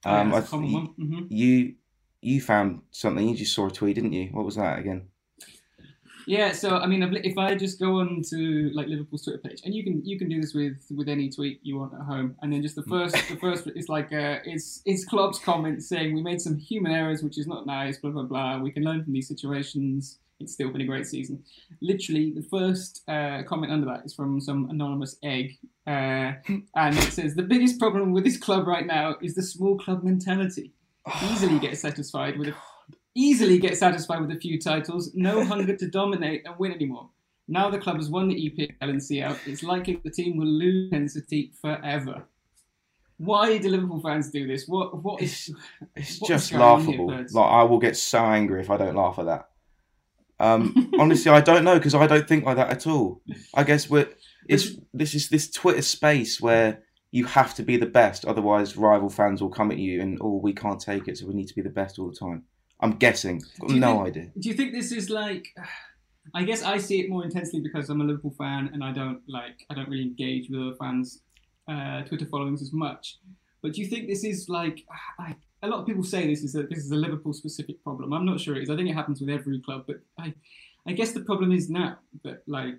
Um, 0.05 0.31
yeah, 0.31 0.37
I 0.37 0.41
that's 0.41 0.49
a 0.49 0.51
common 0.51 0.69
th- 0.69 0.77
one. 0.77 0.89
Mhm. 0.99 1.27
you 1.31 1.75
you 2.21 2.41
found 2.41 2.83
something. 2.91 3.29
You 3.29 3.37
just 3.37 3.55
saw 3.55 3.67
a 3.67 3.71
tweet, 3.71 3.95
didn't 3.97 4.13
you? 4.13 4.29
What 4.33 4.45
was 4.45 4.57
that 4.57 4.79
again? 4.79 5.09
Yeah, 6.27 6.53
so 6.53 6.77
I 6.77 6.87
mean, 6.87 7.03
if 7.03 7.37
I 7.37 7.57
just 7.57 7.81
go 7.81 7.99
on 7.99 8.23
to 8.31 8.71
like 8.75 8.87
Liverpool's 8.87 9.25
Twitter 9.25 9.39
page, 9.39 9.63
and 9.65 9.75
you 9.75 9.83
can 9.83 10.05
you 10.05 10.19
can 10.19 10.29
do 10.29 10.41
this 10.41 10.55
with 10.55 10.77
with 10.95 11.09
any 11.09 11.29
tweet 11.31 11.59
you 11.63 11.77
want 11.79 11.95
at 11.95 12.03
home, 12.03 12.37
and 12.43 12.53
then 12.53 12.63
just 12.63 12.77
the 12.77 12.85
first 12.85 13.15
the 13.29 13.37
first 13.37 13.69
is 13.75 13.89
like 13.89 14.13
uh, 14.13 14.39
it's 14.45 14.83
it's 14.85 15.05
Klopp's 15.05 15.41
comment 15.41 15.83
saying 15.83 16.15
we 16.15 16.23
made 16.23 16.41
some 16.41 16.57
human 16.57 16.93
errors, 16.93 17.23
which 17.25 17.39
is 17.39 17.49
not 17.49 17.67
nice, 17.67 17.99
blah 17.99 18.13
blah 18.13 18.23
blah. 18.23 18.59
We 18.59 18.71
can 18.71 18.85
learn 18.85 19.03
from 19.03 19.13
these 19.13 19.27
situations. 19.27 20.19
It's 20.39 20.53
still 20.53 20.71
been 20.71 20.81
a 20.81 20.87
great 20.87 21.07
season. 21.07 21.43
Literally, 21.81 22.33
the 22.33 22.43
first 22.43 23.03
uh, 23.09 23.43
comment 23.49 23.73
under 23.73 23.87
that 23.87 24.05
is 24.05 24.15
from 24.15 24.41
some 24.41 24.71
anonymous 24.71 25.17
egg, 25.25 25.59
uh, 25.87 26.33
and 26.77 26.99
it 26.99 27.13
says 27.13 27.35
the 27.35 27.43
biggest 27.43 27.79
problem 27.79 28.13
with 28.13 28.25
this 28.25 28.37
club 28.37 28.67
right 28.67 28.87
now 28.87 29.17
is 29.21 29.35
the 29.35 29.43
small 29.43 29.79
club 29.79 30.03
mentality. 30.03 30.73
Easily 31.25 31.59
get 31.59 31.77
satisfied 31.77 32.39
with 32.39 32.49
a 32.49 32.55
easily 33.15 33.59
get 33.59 33.77
satisfied 33.77 34.21
with 34.21 34.31
a 34.31 34.41
few 34.41 34.59
titles, 34.59 35.11
no 35.15 35.45
hunger 35.45 35.77
to 35.77 35.89
dominate 35.89 36.43
and 36.47 36.57
win 36.59 36.73
anymore. 36.73 37.11
Now 37.49 37.69
the 37.69 37.79
club 37.79 37.97
has 37.97 38.09
won 38.09 38.29
the 38.29 38.35
EPL 38.35 38.73
and 38.81 39.03
CL, 39.03 39.37
it's 39.47 39.63
likely 39.63 40.01
the 40.03 40.11
team 40.11 40.37
will 40.37 40.47
lose 40.47 40.93
intensity 40.93 41.53
forever. 41.61 42.25
Why 43.19 43.59
do 43.59 43.69
Liverpool 43.69 44.01
fans 44.01 44.31
do 44.31 44.47
this? 44.47 44.67
What 44.67 45.03
what 45.03 45.23
is 45.23 45.55
It's 45.97 46.21
What 46.21 46.29
just 46.29 46.45
is 46.45 46.51
here, 46.51 46.61
laughable. 46.61 47.09
Like 47.09 47.37
I 47.37 47.63
will 47.65 47.79
get 47.79 47.97
so 47.97 48.19
angry 48.19 48.61
if 48.61 48.71
I 48.71 48.77
don't 48.77 48.97
laugh 48.97 49.19
at 49.19 49.27
that. 49.27 49.49
Um, 50.41 50.91
honestly, 50.99 51.31
I 51.31 51.41
don't 51.41 51.63
know 51.63 51.77
because 51.77 51.95
I 51.95 52.07
don't 52.07 52.27
think 52.27 52.45
like 52.45 52.57
that 52.57 52.71
at 52.71 52.87
all. 52.87 53.21
I 53.55 53.63
guess 53.63 53.89
we're 53.89 54.09
it's 54.49 54.77
this 54.93 55.15
is 55.15 55.29
this 55.29 55.51
Twitter 55.51 55.83
space 55.83 56.41
where 56.41 56.83
you 57.11 57.27
have 57.27 57.55
to 57.55 57.63
be 57.63 57.77
the 57.77 57.87
best, 57.87 58.25
otherwise 58.25 58.77
rival 58.77 59.11
fans 59.11 59.43
will 59.43 59.51
come 59.51 59.71
at 59.71 59.79
you 59.79 60.01
and 60.01 60.19
oh 60.21 60.37
we 60.37 60.53
can't 60.53 60.81
take 60.81 61.09
it, 61.09 61.19
so 61.19 61.27
we 61.27 61.35
need 61.35 61.49
to 61.49 61.55
be 61.55 61.63
the 61.63 61.71
best 61.71 61.99
all 61.99 62.09
the 62.09 62.17
time. 62.17 62.45
I'm 62.81 62.93
guessing. 62.93 63.43
Got 63.61 63.71
no 63.71 63.93
think- 64.05 64.07
idea. 64.09 64.31
do 64.39 64.49
you 64.49 64.55
think 64.55 64.73
this 64.73 64.93
is 64.93 65.11
like 65.11 65.47
I 66.35 66.45
guess 66.45 66.63
I 66.63 66.79
see 66.79 67.01
it 67.01 67.11
more 67.11 67.25
intensely 67.25 67.61
because 67.61 67.91
I'm 67.91 68.01
a 68.01 68.05
Liverpool 68.05 68.35
fan 68.39 68.71
and 68.73 68.85
I 68.85 68.93
don't 68.93 69.21
like 69.29 69.65
I 69.71 69.75
don't 69.75 69.89
really 69.89 70.05
engage 70.05 70.49
with 70.49 70.61
other 70.61 70.77
fans' 70.77 71.21
uh, 71.69 72.03
Twitter 72.03 72.27
followings 72.27 72.63
as 72.63 72.73
much. 72.73 73.19
But 73.61 73.73
do 73.73 73.81
you 73.81 73.89
think 73.89 74.07
this 74.09 74.25
is 74.25 74.49
like 74.49 74.85
I, 75.19 75.35
a 75.63 75.69
lot 75.69 75.81
of 75.81 75.87
people 75.87 76.03
say 76.05 76.27
this 76.27 76.43
is 76.43 76.55
a, 76.55 76.63
this 76.65 76.79
is 76.79 76.91
a 76.93 76.97
Liverpool 76.97 77.33
specific 77.33 77.83
problem? 77.83 78.13
I'm 78.13 78.25
not 78.25 78.41
sure 78.41 78.57
it 78.57 78.63
is. 78.63 78.71
I 78.71 78.77
think 78.77 78.89
it 78.89 78.95
happens 78.95 79.21
with 79.21 79.31
every 79.31 79.61
club, 79.61 79.85
but 79.87 79.97
I 80.19 80.33
I 80.87 80.93
guess 80.93 81.13
the 81.13 81.21
problem 81.21 81.53
is 81.53 81.69
now 81.69 81.99
that 82.25 82.43
like 82.47 82.79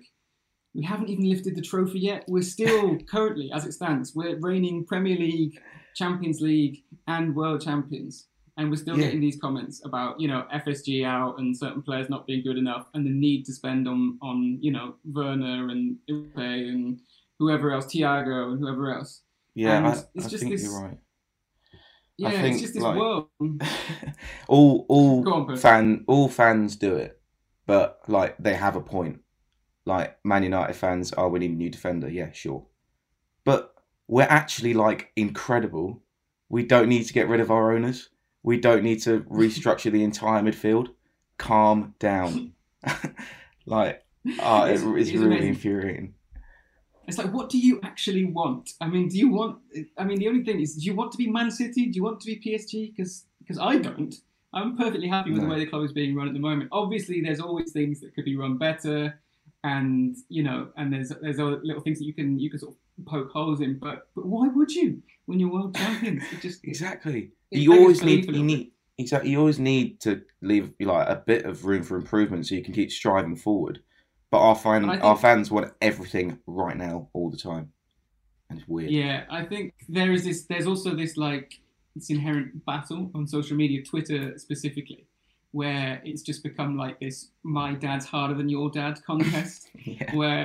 we 0.74 0.82
haven't 0.84 1.08
even 1.08 1.28
lifted 1.28 1.54
the 1.56 1.62
trophy 1.62 2.00
yet. 2.00 2.24
We're 2.28 2.42
still 2.42 2.98
currently, 3.10 3.50
as 3.54 3.64
it 3.64 3.72
stands, 3.72 4.14
we're 4.14 4.38
reigning 4.40 4.84
Premier 4.84 5.16
League, 5.16 5.58
Champions 5.94 6.40
League, 6.40 6.82
and 7.06 7.34
World 7.34 7.62
Champions 7.62 8.26
and 8.56 8.70
we're 8.70 8.76
still 8.76 8.96
Yeah. 8.96 9.06
getting 9.06 9.20
these 9.20 9.36
comments 9.40 9.84
about 9.84 10.20
you 10.20 10.28
know 10.28 10.46
FSG 10.54 11.04
out 11.04 11.40
and 11.40 11.56
certain 11.56 11.82
players 11.82 12.08
not 12.08 12.24
being 12.24 12.44
good 12.44 12.56
enough, 12.56 12.86
and 12.94 13.04
the 13.04 13.10
need 13.10 13.44
to 13.46 13.52
spend 13.52 13.88
on 13.88 14.16
on 14.22 14.58
you 14.60 14.70
know 14.70 14.94
Werner 15.04 15.68
and 15.70 15.96
Upe 16.08 16.36
and 16.38 17.00
whoever 17.40 17.72
else, 17.72 17.86
Thiago 17.86 18.52
and 18.52 18.60
whoever 18.60 18.92
else. 18.94 19.22
Yeah, 19.56 19.78
And 19.78 19.86
I, 19.88 19.90
it's 20.14 20.26
I 20.26 20.28
just 20.28 20.42
think 20.44 20.52
this- 20.54 20.62
you're 20.62 20.80
right. 20.82 20.98
Yeah, 22.16 22.30
think, 22.30 22.52
it's 22.54 22.60
just 22.62 22.74
this 22.74 22.82
like- 22.84 22.96
world. 22.96 23.26
all 24.48 24.86
all 24.88 25.28
on, 25.28 25.56
fan 25.56 26.04
all 26.06 26.28
fans 26.28 26.76
do 26.76 26.94
it, 26.94 27.20
but 27.66 27.98
like 28.06 28.36
they 28.38 28.54
have 28.54 28.76
a 28.76 28.80
point. 28.80 29.18
Like 29.86 30.18
Man 30.24 30.42
United 30.42 30.74
fans, 30.76 31.12
oh, 31.16 31.28
we 31.28 31.40
need 31.40 31.50
a 31.50 31.54
new 31.54 31.70
defender. 31.70 32.08
Yeah, 32.08 32.32
sure, 32.32 32.64
but 33.44 33.74
we're 34.08 34.22
actually 34.22 34.74
like 34.74 35.10
incredible. 35.16 36.02
We 36.48 36.64
don't 36.64 36.88
need 36.88 37.04
to 37.04 37.12
get 37.12 37.28
rid 37.28 37.40
of 37.40 37.50
our 37.50 37.72
owners. 37.72 38.10
We 38.42 38.58
don't 38.60 38.82
need 38.82 39.02
to 39.02 39.20
restructure 39.30 39.90
the 39.92 40.04
entire 40.04 40.42
midfield. 40.42 40.88
Calm 41.36 41.94
down. 41.98 42.52
like, 43.66 44.02
oh, 44.40 44.64
it, 44.66 44.74
It's- 44.74 44.82
it's 44.82 45.08
it's 45.10 45.12
really 45.12 45.26
amazing. 45.26 45.48
infuriating. 45.48 46.14
It's 47.06 47.18
like, 47.18 47.34
what 47.34 47.50
do 47.50 47.58
you 47.58 47.80
actually 47.82 48.24
want? 48.24 48.70
I 48.80 48.88
mean, 48.88 49.08
do 49.08 49.18
you 49.18 49.28
want? 49.28 49.58
I 49.98 50.04
mean, 50.04 50.18
the 50.18 50.28
only 50.28 50.42
thing 50.42 50.60
is, 50.60 50.74
do 50.76 50.82
you 50.86 50.94
want 50.94 51.12
to 51.12 51.18
be 51.18 51.28
Man 51.30 51.50
City? 51.50 51.84
Do 51.86 51.96
you 51.96 52.02
want 52.02 52.20
to 52.20 52.26
be 52.26 52.36
PSG? 52.40 52.94
Because 52.96 53.26
because 53.40 53.58
I 53.58 53.76
don't. 53.76 54.14
I'm 54.54 54.74
perfectly 54.78 55.08
happy 55.08 55.30
with 55.32 55.40
No. 55.40 55.46
the 55.48 55.52
way 55.52 55.58
the 55.58 55.66
club 55.66 55.82
is 55.84 55.92
being 55.92 56.14
run 56.14 56.28
at 56.28 56.32
the 56.32 56.40
moment. 56.40 56.70
Obviously, 56.72 57.20
there's 57.20 57.40
always 57.40 57.72
things 57.72 58.00
that 58.00 58.14
could 58.14 58.24
be 58.24 58.36
run 58.36 58.56
better, 58.56 59.20
and 59.64 60.14
you 60.28 60.42
know, 60.42 60.68
and 60.76 60.92
there's 60.92 61.08
there's 61.22 61.38
little 61.38 61.80
things 61.80 61.98
that 61.98 62.04
you 62.04 62.12
can 62.12 62.38
you 62.38 62.50
can 62.50 62.60
sort 62.60 62.74
of 62.74 63.06
poke 63.06 63.30
holes 63.30 63.60
in. 63.60 63.78
But 63.78 64.08
but 64.14 64.26
why 64.26 64.46
would 64.46 64.70
you 64.70 65.02
when 65.24 65.40
you're 65.40 65.50
world 65.50 65.74
champions? 65.74 66.22
It 66.32 66.40
just 66.40 66.62
Exactly. 66.64 67.32
It 67.50 67.60
you 67.60 67.72
always 67.72 68.02
need 68.02 68.26
you 68.26 68.44
need 68.44 68.72
exactly 68.98 69.30
you 69.30 69.40
always 69.40 69.58
need 69.58 70.00
to 70.02 70.22
leave 70.42 70.72
like 70.78 71.08
a 71.08 71.16
bit 71.16 71.46
of 71.46 71.64
room 71.64 71.82
for 71.82 71.96
improvement 71.96 72.46
so 72.46 72.54
you 72.54 72.62
can 72.62 72.74
keep 72.74 72.92
striving 72.92 73.36
forward. 73.36 73.80
But 74.30 74.38
our 74.40 74.54
fan 74.54 74.88
think- 74.88 75.02
our 75.02 75.16
fans 75.16 75.50
want 75.50 75.72
everything 75.80 76.38
right 76.46 76.76
now 76.76 77.08
all 77.14 77.30
the 77.30 77.38
time, 77.38 77.72
and 78.50 78.58
it's 78.58 78.68
weird. 78.68 78.90
Yeah, 78.90 79.24
I 79.30 79.44
think 79.44 79.72
there 79.88 80.12
is 80.12 80.24
this. 80.24 80.44
There's 80.44 80.66
also 80.66 80.94
this 80.94 81.16
like 81.16 81.60
this 81.96 82.10
inherent 82.10 82.66
battle 82.66 83.10
on 83.14 83.26
social 83.26 83.56
media, 83.56 83.82
Twitter 83.82 84.36
specifically, 84.36 85.06
where 85.60 86.00
it's 86.04 86.22
just 86.22 86.42
become 86.42 86.76
like 86.76 86.96
this 87.00 87.16
"my 87.42 87.70
dad's 87.84 88.06
harder 88.06 88.34
than 88.34 88.48
your 88.48 88.68
dad" 88.70 88.94
contest, 89.10 89.68
Yeah. 89.84 90.14
where 90.16 90.44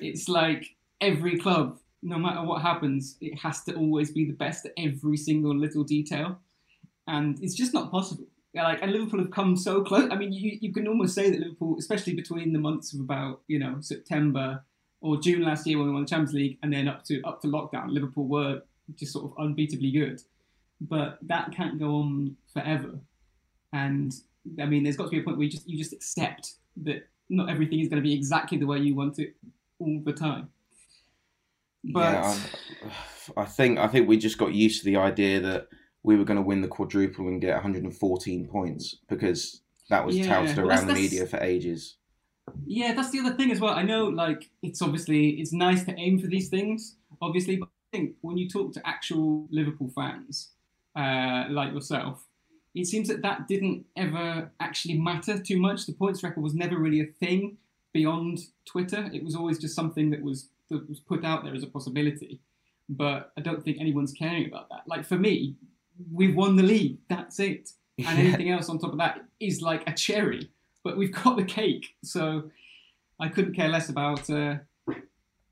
it's 0.00 0.28
like 0.28 0.62
every 1.00 1.36
club, 1.44 1.78
no 2.02 2.18
matter 2.18 2.42
what 2.48 2.62
happens, 2.62 3.16
it 3.20 3.34
has 3.44 3.56
to 3.64 3.74
always 3.74 4.10
be 4.18 4.24
the 4.24 4.38
best 4.44 4.60
at 4.66 4.72
every 4.88 5.16
single 5.16 5.54
little 5.64 5.84
detail, 5.84 6.28
and 7.06 7.38
it's 7.42 7.54
just 7.62 7.74
not 7.74 7.90
possible. 7.90 8.26
Like 8.54 8.80
and 8.82 8.92
Liverpool 8.92 9.18
have 9.24 9.32
come 9.32 9.56
so 9.56 9.82
close. 9.82 10.08
I 10.12 10.16
mean, 10.16 10.32
you, 10.32 10.56
you 10.60 10.72
can 10.72 10.86
almost 10.86 11.12
say 11.14 11.28
that 11.30 11.40
Liverpool, 11.40 11.74
especially 11.78 12.14
between 12.14 12.52
the 12.52 12.60
months 12.60 12.92
of 12.94 13.00
about 13.00 13.40
you 13.48 13.58
know 13.58 13.74
September 13.80 14.62
or 15.00 15.20
June 15.20 15.42
last 15.42 15.66
year 15.66 15.76
when 15.78 15.88
we 15.88 15.92
won 15.92 16.02
the 16.04 16.08
Champions 16.08 16.34
League, 16.34 16.58
and 16.62 16.72
then 16.72 16.86
up 16.86 17.04
to 17.06 17.20
up 17.24 17.40
to 17.42 17.48
lockdown, 17.48 17.86
Liverpool 17.90 18.26
were 18.28 18.62
just 19.00 19.12
sort 19.12 19.24
of 19.26 19.32
unbeatably 19.44 19.92
good. 19.92 20.22
but 20.80 21.18
that 21.22 21.50
can't 21.52 21.78
go 21.80 21.90
on 21.96 22.36
forever. 22.52 22.92
And 23.72 24.14
I 24.60 24.66
mean, 24.66 24.82
there's 24.84 24.96
got 24.96 25.04
to 25.04 25.10
be 25.10 25.20
a 25.20 25.22
point 25.22 25.36
where 25.38 25.44
you 25.44 25.50
just 25.50 25.68
you 25.68 25.78
just 25.78 25.92
accept 25.92 26.54
that 26.84 27.06
not 27.28 27.48
everything 27.48 27.80
is 27.80 27.88
going 27.88 28.02
to 28.02 28.06
be 28.06 28.14
exactly 28.14 28.58
the 28.58 28.66
way 28.66 28.78
you 28.78 28.94
want 28.94 29.18
it 29.18 29.34
all 29.78 30.00
the 30.04 30.12
time. 30.12 30.48
But 31.84 32.12
yeah, 32.12 32.38
I, 33.36 33.42
I 33.42 33.44
think 33.44 33.78
I 33.78 33.86
think 33.88 34.08
we 34.08 34.16
just 34.18 34.38
got 34.38 34.52
used 34.54 34.80
to 34.80 34.86
the 34.86 34.96
idea 34.96 35.40
that 35.40 35.68
we 36.02 36.16
were 36.16 36.24
going 36.24 36.36
to 36.36 36.42
win 36.42 36.60
the 36.60 36.68
quadruple 36.68 37.28
and 37.28 37.40
get 37.40 37.54
114 37.54 38.46
points 38.48 38.96
because 39.08 39.62
that 39.88 40.04
was 40.04 40.16
Yeah, 40.18 40.26
touted 40.28 40.56
well, 40.58 40.66
around 40.68 40.86
that's- 40.88 40.96
the 40.96 41.02
media 41.02 41.26
for 41.26 41.38
ages. 41.38 41.96
Yeah, 42.66 42.92
that's 42.92 43.10
the 43.10 43.20
other 43.20 43.32
thing 43.34 43.50
as 43.50 43.58
well. 43.58 43.72
I 43.72 43.82
know, 43.82 44.04
like, 44.04 44.50
it's 44.62 44.82
obviously 44.82 45.30
it's 45.40 45.50
nice 45.54 45.82
to 45.84 45.94
aim 45.98 46.18
for 46.18 46.26
these 46.26 46.50
things, 46.50 46.96
obviously, 47.22 47.56
but 47.56 47.70
I 47.92 47.96
think 47.96 48.16
when 48.20 48.36
you 48.36 48.50
talk 48.50 48.74
to 48.74 48.86
actual 48.86 49.46
Liverpool 49.50 49.90
fans, 49.94 50.50
uh, 50.94 51.44
like 51.48 51.72
yourself, 51.72 52.22
it 52.74 52.86
seems 52.86 53.08
that 53.08 53.22
that 53.22 53.46
didn't 53.48 53.84
ever 53.96 54.50
actually 54.60 54.98
matter 54.98 55.38
too 55.38 55.58
much. 55.58 55.86
The 55.86 55.92
points 55.92 56.22
record 56.22 56.42
was 56.42 56.54
never 56.54 56.76
really 56.78 57.00
a 57.00 57.06
thing 57.06 57.56
beyond 57.92 58.40
Twitter. 58.66 59.08
It 59.12 59.24
was 59.24 59.36
always 59.36 59.58
just 59.58 59.74
something 59.76 60.10
that 60.10 60.22
was 60.22 60.48
that 60.70 60.88
was 60.88 60.98
put 61.00 61.24
out 61.24 61.44
there 61.44 61.54
as 61.54 61.62
a 61.62 61.66
possibility. 61.68 62.40
But 62.88 63.32
I 63.38 63.40
don't 63.40 63.62
think 63.64 63.78
anyone's 63.80 64.12
caring 64.12 64.46
about 64.46 64.68
that. 64.70 64.82
Like 64.86 65.04
for 65.04 65.18
me, 65.18 65.56
we've 66.12 66.34
won 66.34 66.56
the 66.56 66.62
league. 66.62 66.98
That's 67.08 67.38
it 67.38 67.70
and 67.98 68.18
Yeah. 68.18 68.24
anything 68.24 68.50
else 68.50 68.68
on 68.68 68.78
top 68.78 68.92
of 68.92 68.98
that 68.98 69.24
is 69.40 69.62
like 69.62 69.88
a 69.88 69.92
cherry. 69.92 70.50
But 70.82 70.96
we've 70.96 71.12
got 71.12 71.36
the 71.36 71.44
cake, 71.44 71.94
so 72.02 72.50
I 73.20 73.28
couldn't 73.28 73.54
care 73.54 73.68
less 73.68 73.88
about 73.88 74.28
uh, 74.28 74.56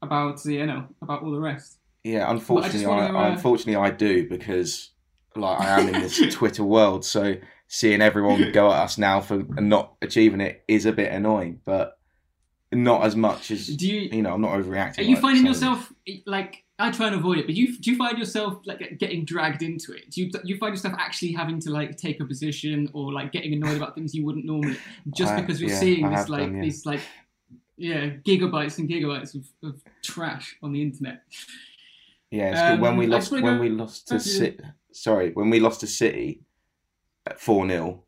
about 0.02 0.44
you 0.44 0.66
know 0.66 0.88
about 1.00 1.22
all 1.22 1.30
the 1.30 1.40
rest. 1.40 1.78
Yeah, 2.04 2.28
unfortunately, 2.30 2.84
I, 2.84 2.88
wanna, 2.88 3.18
uh, 3.18 3.30
unfortunately 3.32 3.76
I 3.76 3.90
do 3.90 4.28
because 4.28 4.90
like 5.36 5.60
I 5.60 5.80
am 5.80 5.88
in 5.94 6.00
this 6.02 6.20
Twitter 6.34 6.64
world, 6.64 7.04
so 7.04 7.34
seeing 7.68 8.00
everyone 8.02 8.52
go 8.52 8.66
at 8.70 8.80
us 8.84 8.98
now 8.98 9.20
for 9.20 9.38
not 9.38 9.94
achieving 10.02 10.40
it 10.40 10.62
is 10.68 10.84
a 10.86 10.92
bit 10.92 11.10
annoying, 11.12 11.60
but 11.64 11.98
not 12.72 13.04
as 13.04 13.14
much 13.16 13.50
as 13.50 13.66
Do 13.68 13.86
you 13.86 14.08
you 14.12 14.22
know. 14.22 14.32
I'm 14.34 14.40
not 14.40 14.52
overreacting. 14.52 14.98
are 14.98 15.02
you 15.02 15.14
like 15.14 15.22
finding 15.22 15.42
of 15.46 15.48
yourself 15.48 15.92
like 16.26 16.64
I 16.78 16.90
try 16.90 17.06
and 17.08 17.16
avoid 17.16 17.38
it, 17.38 17.46
but 17.46 17.54
you 17.54 17.76
do 17.78 17.90
you 17.90 17.96
find 17.96 18.18
yourself 18.18 18.58
like 18.64 18.98
getting 18.98 19.24
dragged 19.24 19.62
into 19.62 19.92
it? 19.92 20.10
Do 20.10 20.22
you 20.22 20.30
you 20.44 20.56
find 20.58 20.72
yourself 20.74 20.94
actually 20.98 21.32
having 21.32 21.60
to 21.60 21.70
like 21.70 21.96
take 21.96 22.20
a 22.20 22.24
position 22.24 22.88
or 22.94 23.12
like 23.12 23.30
getting 23.30 23.52
annoyed 23.52 23.76
about 23.76 23.94
things 23.94 24.14
you 24.14 24.24
wouldn't 24.24 24.44
normally 24.46 24.76
just 25.14 25.32
I- 25.32 25.40
because 25.40 25.60
you're 25.60 25.70
yeah, 25.70 25.78
seeing 25.80 26.04
I 26.06 26.16
this 26.20 26.28
like 26.28 26.42
done, 26.42 26.56
yeah. 26.56 26.62
these 26.62 26.86
like 26.86 27.00
yeah 27.76 28.06
gigabytes 28.26 28.78
and 28.78 28.88
gigabytes 28.88 29.34
of, 29.34 29.44
of 29.62 29.82
trash 30.02 30.56
on 30.62 30.72
the 30.72 30.80
internet. 30.82 31.22
Yeah, 32.30 32.50
it's 32.52 32.60
good. 32.70 32.80
when 32.80 32.92
Um, 32.92 32.96
we 32.98 33.06
lost 33.06 33.30
when 33.32 33.42
go- 33.42 33.60
we 33.60 33.68
lost 33.68 34.08
to 34.08 34.14
Yeah. 34.14 34.20
Sorry, 34.92 35.30
when 35.32 35.50
we 35.50 35.60
lost 35.60 35.80
to 35.80 35.86
City 35.86 36.42
at 37.26 37.40
four 37.40 37.66
0 37.68 38.04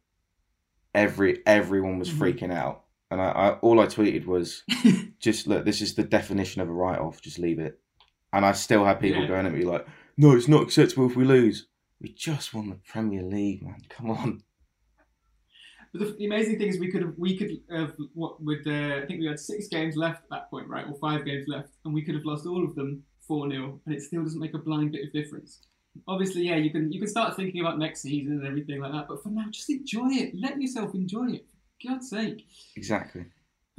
every 0.95 1.43
everyone 1.47 1.99
was 1.99 2.11
Mhm. 2.11 2.19
freaking 2.19 2.53
out, 2.53 2.85
and 3.11 3.21
I, 3.21 3.31
I 3.31 3.51
all 3.59 3.81
I 3.81 3.87
tweeted 3.87 4.27
was 4.27 4.63
just 5.19 5.47
look. 5.47 5.65
This 5.65 5.81
is 5.81 5.95
the 5.95 6.05
definition 6.05 6.61
of 6.63 6.69
a 6.69 6.73
write 6.73 6.99
off. 7.01 7.21
Just 7.21 7.39
leave 7.39 7.59
it. 7.59 7.81
And 8.33 8.45
I 8.45 8.53
still 8.53 8.85
had 8.85 9.01
people 9.01 9.23
Yeah. 9.23 9.29
going 9.29 9.47
at 9.47 9.53
me 9.53 9.63
like, 9.65 9.87
"No, 10.17 10.37
it's 10.37 10.49
not 10.49 10.63
acceptable 10.63 11.09
if 11.09 11.17
we 11.17 11.25
lose." 11.25 11.67
We 12.01 12.11
just 12.13 12.53
won 12.53 12.69
the 12.69 12.77
Premier 12.87 13.23
League, 13.23 13.63
man. 13.63 13.81
Come 13.89 14.11
on. 14.11 14.43
But 15.93 16.01
the, 16.01 16.13
the 16.19 16.27
amazing 16.27 16.59
thing 16.59 16.69
is 16.69 16.79
we 16.81 16.91
could 16.91 17.03
have 17.03 17.15
we 17.17 17.37
could 17.37 17.51
have 17.71 17.95
what 18.15 18.43
with 18.43 18.67
I 18.67 19.07
think 19.07 19.21
we 19.21 19.27
had 19.27 19.39
six 19.39 19.69
games 19.69 19.97
left 19.97 20.25
at 20.25 20.31
that 20.31 20.51
point, 20.51 20.69
right, 20.69 20.87
or 20.87 20.95
five 20.99 21.25
games 21.25 21.47
left, 21.49 21.71
and 21.85 21.95
we 21.95 22.03
could 22.03 22.15
have 22.17 22.25
lost 22.25 22.47
all 22.47 22.65
of 22.65 22.75
them 22.75 23.05
four 23.27 23.49
0 23.51 23.81
and 23.87 23.95
it 23.95 24.03
still 24.03 24.23
doesn't 24.23 24.41
make 24.41 24.53
a 24.55 24.59
blind 24.59 24.93
bit 24.93 25.07
of 25.07 25.13
difference. 25.13 25.63
Obviously, 26.09 26.43
yeah, 26.49 26.57
you 26.57 26.71
can 26.71 26.91
you 26.93 26.99
can 26.99 27.09
start 27.09 27.37
thinking 27.37 27.61
about 27.61 27.79
next 27.79 28.03
season 28.03 28.35
and 28.39 28.47
everything 28.47 28.81
like 28.81 28.93
that, 28.93 29.07
but 29.09 29.23
for 29.23 29.31
now, 29.31 29.45
just 29.51 29.71
enjoy 29.71 30.09
it. 30.11 30.35
Let 30.35 30.61
yourself 30.61 30.95
enjoy 30.95 31.33
it. 31.33 31.47
For 31.83 31.89
God's 31.91 32.11
sake. 32.11 32.47
Exactly. 32.77 33.25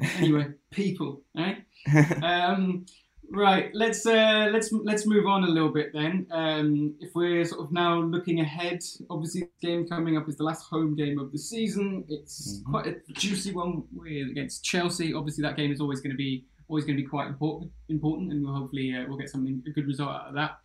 anyway, 0.00 0.48
people, 0.70 1.22
right? 1.36 1.64
um, 2.22 2.86
right. 3.30 3.70
Let's 3.74 4.04
uh, 4.06 4.48
let's 4.52 4.72
let's 4.72 5.06
move 5.06 5.26
on 5.26 5.44
a 5.44 5.48
little 5.48 5.70
bit 5.72 5.92
then. 5.92 6.26
Um, 6.30 6.94
if 7.00 7.14
we're 7.14 7.44
sort 7.44 7.62
of 7.62 7.72
now 7.72 8.00
looking 8.00 8.40
ahead, 8.40 8.80
obviously 9.10 9.42
the 9.60 9.66
game 9.66 9.86
coming 9.86 10.16
up 10.16 10.28
is 10.28 10.36
the 10.36 10.44
last 10.44 10.66
home 10.68 10.94
game 10.96 11.18
of 11.18 11.32
the 11.32 11.38
season. 11.38 12.04
It's 12.08 12.60
Mhm. 12.60 12.70
quite 12.70 12.86
a 12.86 12.96
juicy 13.12 13.52
one 13.52 13.84
with 13.92 14.30
against 14.30 14.64
Chelsea. 14.64 15.12
Obviously, 15.14 15.42
that 15.42 15.56
game 15.56 15.72
is 15.72 15.80
always 15.80 16.00
going 16.00 16.12
to 16.12 16.16
be 16.16 16.44
always 16.68 16.84
going 16.84 16.96
to 16.96 17.02
be 17.02 17.08
quite 17.08 17.28
important, 17.28 17.70
important, 17.90 18.32
and 18.32 18.42
we'll 18.42 18.54
hopefully 18.54 18.94
uh, 18.94 19.04
we'll 19.06 19.18
get 19.18 19.28
something 19.28 19.62
a 19.66 19.70
good 19.70 19.86
result 19.86 20.10
out 20.10 20.28
of 20.28 20.34
that. 20.34 20.58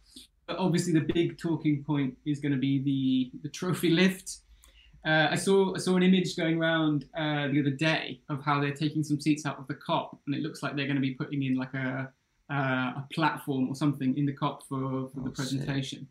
Obviously, 0.58 0.94
the 0.94 1.08
big 1.14 1.38
talking 1.38 1.84
point 1.84 2.18
is 2.26 2.40
going 2.40 2.52
to 2.52 2.58
be 2.58 2.80
the 2.84 3.40
the 3.44 3.50
trophy 3.50 3.90
lift. 3.90 4.38
Uh, 5.06 5.28
I 5.32 5.36
saw 5.36 5.74
I 5.76 5.80
saw 5.80 5.96
an 5.96 6.04
image 6.04 6.36
going 6.36 6.58
around 6.62 7.06
uh, 7.18 7.48
the 7.48 7.62
other 7.62 7.70
day 7.72 8.20
of 8.30 8.44
how 8.44 8.60
they're 8.60 8.74
taking 8.74 9.04
some 9.04 9.20
seats 9.22 9.46
out 9.46 9.58
of 9.58 9.68
the 9.68 9.76
Kop, 9.76 10.18
and 10.26 10.36
it 10.36 10.42
looks 10.42 10.62
like 10.62 10.76
they're 10.76 10.86
going 10.88 10.96
to 10.98 11.02
be 11.02 11.14
putting 11.14 11.44
in 11.44 11.56
like 11.56 11.74
a 11.74 12.12
uh, 12.52 12.54
a 13.02 13.08
platform 13.14 13.70
or 13.70 13.76
something 13.76 14.18
in 14.18 14.26
the 14.26 14.34
Kop 14.34 14.64
for, 14.68 15.10
for 15.10 15.20
the 15.22 15.22
Oh, 15.22 15.26
sick. 15.28 15.36
presentation. 15.36 16.08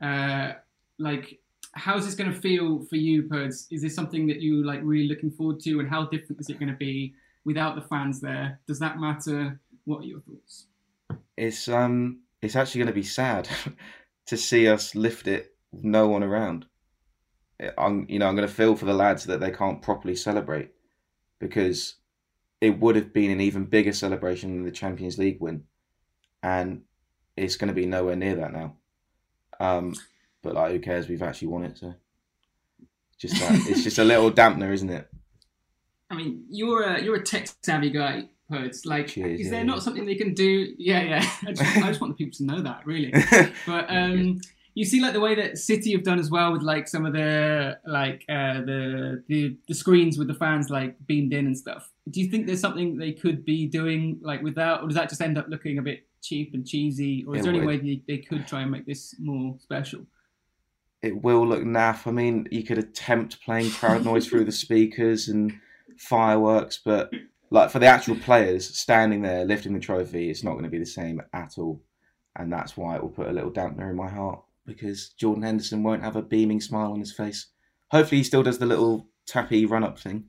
Uh, 0.00 0.52
like, 0.98 1.38
how's 1.74 2.04
this 2.06 2.14
going 2.14 2.32
to 2.32 2.40
feel 2.40 2.84
for 2.86 2.96
you, 2.96 3.24
Perds? 3.24 3.66
Is 3.70 3.82
this 3.82 3.94
something 3.94 4.26
that 4.28 4.40
you 4.40 4.64
like 4.64 4.80
really 4.82 5.06
looking 5.08 5.30
forward 5.30 5.60
to, 5.60 5.78
and 5.80 5.88
how 5.88 6.06
different 6.06 6.40
is 6.40 6.48
it 6.48 6.58
going 6.58 6.70
to 6.72 6.76
be 6.76 7.14
without 7.44 7.76
the 7.76 7.82
fans 7.82 8.20
there? 8.20 8.58
Does 8.66 8.78
that 8.80 8.98
matter? 8.98 9.60
What 9.84 10.00
are 10.00 10.04
your 10.06 10.20
thoughts? 10.20 10.66
it's 11.36 11.68
um, 11.68 12.18
it's 12.42 12.56
actually 12.56 12.80
going 12.80 12.88
to 12.88 12.92
be 12.92 13.04
sad 13.04 13.48
to 14.26 14.36
see 14.36 14.68
us 14.68 14.94
lift 14.94 15.26
it 15.26 15.54
with 15.70 15.84
no 15.84 16.08
one 16.08 16.22
around. 16.22 16.66
I'm, 17.78 18.06
you 18.08 18.18
know, 18.18 18.26
I'm 18.26 18.34
going 18.34 18.48
to 18.48 18.52
feel 18.52 18.74
for 18.74 18.86
the 18.86 18.92
lads 18.92 19.24
that 19.24 19.38
they 19.40 19.52
can't 19.52 19.80
properly 19.80 20.16
celebrate 20.16 20.70
because 21.38 21.94
it 22.60 22.80
would 22.80 22.96
have 22.96 23.12
been 23.12 23.30
an 23.30 23.40
even 23.40 23.64
bigger 23.64 23.92
celebration 23.92 24.54
than 24.54 24.64
the 24.64 24.72
Champions 24.72 25.18
League 25.18 25.40
win, 25.40 25.64
and 26.42 26.82
it's 27.36 27.56
going 27.56 27.68
to 27.68 27.74
be 27.74 27.86
nowhere 27.86 28.16
near 28.16 28.36
that 28.36 28.52
now. 28.52 28.76
Um, 29.60 29.94
but 30.42 30.54
like, 30.54 30.72
who 30.72 30.80
cares? 30.80 31.08
We've 31.08 31.22
actually 31.22 31.48
won 31.48 31.64
it, 31.64 31.78
so 31.78 31.94
just 33.18 33.34
that. 33.40 33.66
it's 33.68 33.84
just 33.84 33.98
a 33.98 34.04
little 34.04 34.30
dampener, 34.32 34.72
isn't 34.72 34.90
it? 34.90 35.08
I 36.10 36.14
mean, 36.14 36.44
you're 36.50 36.82
a 36.82 37.02
you're 37.02 37.16
a 37.16 37.22
tech 37.22 37.48
savvy 37.62 37.90
guy, 37.90 38.28
Perds. 38.52 38.86
Like, 38.86 39.16
is 39.16 39.50
there 39.50 39.60
yeah. 39.60 39.64
not 39.64 39.82
something 39.82 40.04
they 40.04 40.14
can 40.14 40.34
do? 40.34 40.74
Yeah, 40.78 41.02
yeah. 41.02 41.30
I 41.46 41.52
just, 41.52 41.76
I 41.76 41.88
just 41.88 42.00
want 42.00 42.16
the 42.16 42.24
people 42.24 42.36
to 42.38 42.44
know 42.44 42.60
that, 42.62 42.86
really. 42.86 43.12
But 43.66 43.86
um, 43.88 44.40
you 44.74 44.84
see, 44.84 45.00
like 45.00 45.12
the 45.12 45.20
way 45.20 45.34
that 45.34 45.58
City 45.58 45.92
have 45.92 46.02
done 46.02 46.18
as 46.18 46.30
well 46.30 46.52
with 46.52 46.62
like 46.62 46.88
some 46.88 47.06
of 47.06 47.12
the 47.12 47.78
like 47.86 48.24
uh, 48.28 48.60
the, 48.60 49.22
the 49.28 49.56
the 49.68 49.74
screens 49.74 50.18
with 50.18 50.28
the 50.28 50.34
fans 50.34 50.70
like 50.70 50.96
beamed 51.06 51.32
in 51.32 51.46
and 51.46 51.56
stuff. 51.56 51.90
Do 52.10 52.20
you 52.20 52.30
think 52.30 52.46
there's 52.46 52.60
something 52.60 52.96
they 52.96 53.12
could 53.12 53.44
be 53.44 53.66
doing 53.66 54.18
like 54.22 54.42
with 54.42 54.54
that, 54.56 54.80
or 54.80 54.86
does 54.86 54.96
that 54.96 55.08
just 55.08 55.20
end 55.20 55.38
up 55.38 55.46
looking 55.48 55.78
a 55.78 55.82
bit 55.82 56.06
cheap 56.22 56.54
and 56.54 56.66
cheesy? 56.66 57.24
Or 57.26 57.36
is 57.36 57.40
It 57.40 57.44
there 57.44 57.54
any 57.54 57.66
way 57.66 57.78
they, 57.78 58.02
they 58.06 58.18
could 58.18 58.46
try 58.46 58.62
and 58.62 58.70
make 58.70 58.86
this 58.86 59.14
more 59.18 59.56
special? 59.60 60.06
it 61.02 61.20
will 61.20 61.46
look 61.46 61.62
naff. 61.62 62.06
I 62.06 62.12
mean, 62.12 62.46
you 62.50 62.62
could 62.62 62.78
attempt 62.78 63.42
playing 63.44 63.70
crowd 63.72 64.04
noise 64.04 64.28
through 64.28 64.44
the 64.44 64.52
speakers 64.52 65.28
and 65.28 65.52
fireworks, 65.98 66.80
but 66.82 67.10
like 67.52 67.70
for 67.70 67.78
the 67.78 67.86
actual 67.86 68.16
players 68.16 68.76
standing 68.78 69.22
there 69.22 69.44
lifting 69.44 69.74
the 69.74 69.80
trophy, 69.80 70.30
it's 70.30 70.42
not 70.42 70.52
going 70.52 70.64
to 70.64 70.70
be 70.70 70.78
the 70.78 70.86
same 70.86 71.20
at 71.32 71.58
all. 71.58 71.82
And 72.36 72.52
that's 72.52 72.76
why 72.76 72.96
it 72.96 73.02
will 73.02 73.10
put 73.10 73.28
a 73.28 73.32
little 73.32 73.50
dampener 73.50 73.90
in 73.90 73.96
my 73.96 74.08
heart 74.08 74.42
because 74.64 75.10
Jordan 75.10 75.42
Henderson 75.42 75.82
won't 75.82 76.02
have 76.02 76.16
a 76.16 76.22
beaming 76.22 76.60
smile 76.60 76.92
on 76.92 77.00
his 77.00 77.12
face. 77.12 77.48
Hopefully, 77.90 78.18
he 78.18 78.24
still 78.24 78.42
does 78.42 78.58
the 78.58 78.66
little 78.66 79.08
tappy 79.26 79.66
run 79.66 79.84
up 79.84 79.98
thing. 79.98 80.24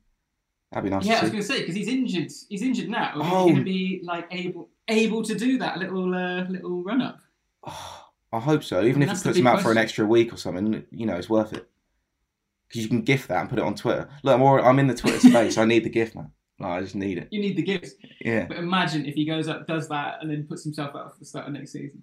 That'd 0.72 0.84
be 0.84 0.90
nice 0.90 1.06
Yeah, 1.06 1.20
I 1.20 1.22
was 1.22 1.30
going 1.32 1.44
to 1.44 1.48
say 1.48 1.60
because 1.62 1.76
he's 1.76 1.88
injured. 1.88 2.32
He's 2.50 2.62
injured 2.62 2.90
now. 2.90 3.20
Is 3.20 3.26
he 3.26 3.32
Oh. 3.32 3.44
going 3.46 3.56
to 3.58 3.64
be 3.64 4.02
like 4.04 4.28
able 4.32 4.70
able 4.90 5.24
to 5.24 5.36
do 5.36 5.58
that 5.60 5.78
little 5.78 6.14
uh, 6.14 6.44
little 6.50 6.84
run 6.84 7.02
up? 7.02 7.20
I 7.66 8.40
hope 8.40 8.64
so. 8.64 8.82
Even 8.84 9.04
And 9.04 9.12
if 9.12 9.20
it 9.20 9.24
puts 9.24 9.38
him 9.38 9.48
out 9.48 9.62
for 9.62 9.72
an 9.72 9.78
extra 9.78 10.06
week 10.06 10.34
or 10.34 10.38
something, 10.38 10.84
you 10.92 11.06
know, 11.06 11.16
it's 11.16 11.30
worth 11.30 11.54
it. 11.54 11.70
Because 12.68 12.82
you 12.82 12.90
can 12.90 13.04
gift 13.04 13.28
that 13.28 13.42
and 13.42 13.50
put 13.50 13.60
it 13.60 13.64
on 13.66 13.76
Twitter. 13.76 14.10
Look, 14.24 14.34
I'm, 14.34 14.42
already, 14.42 14.68
I'm 14.68 14.80
in 14.80 14.88
the 14.88 14.96
Twitter 14.96 15.20
space. 15.30 15.58
I 15.60 15.66
need 15.66 15.84
the 15.84 15.90
gift, 15.92 16.16
man. 16.16 16.32
Like, 16.64 16.80
I 16.80 16.82
just 16.82 16.96
need 16.96 17.18
it. 17.18 17.28
You 17.32 17.42
need 17.42 17.58
the 17.58 17.64
gifts. 17.64 17.92
Yeah, 18.22 18.46
But 18.46 18.58
imagine 18.58 19.06
if 19.06 19.16
he 19.16 19.26
goes 19.26 19.48
up, 19.48 19.68
does 19.68 19.88
that, 19.90 20.18
and 20.22 20.30
then 20.30 20.46
puts 20.48 20.64
himself 20.64 20.96
out 20.96 21.14
for 21.14 21.20
the 21.20 21.26
start 21.26 21.48
of 21.48 21.54
next 21.54 21.72
season. 21.74 22.02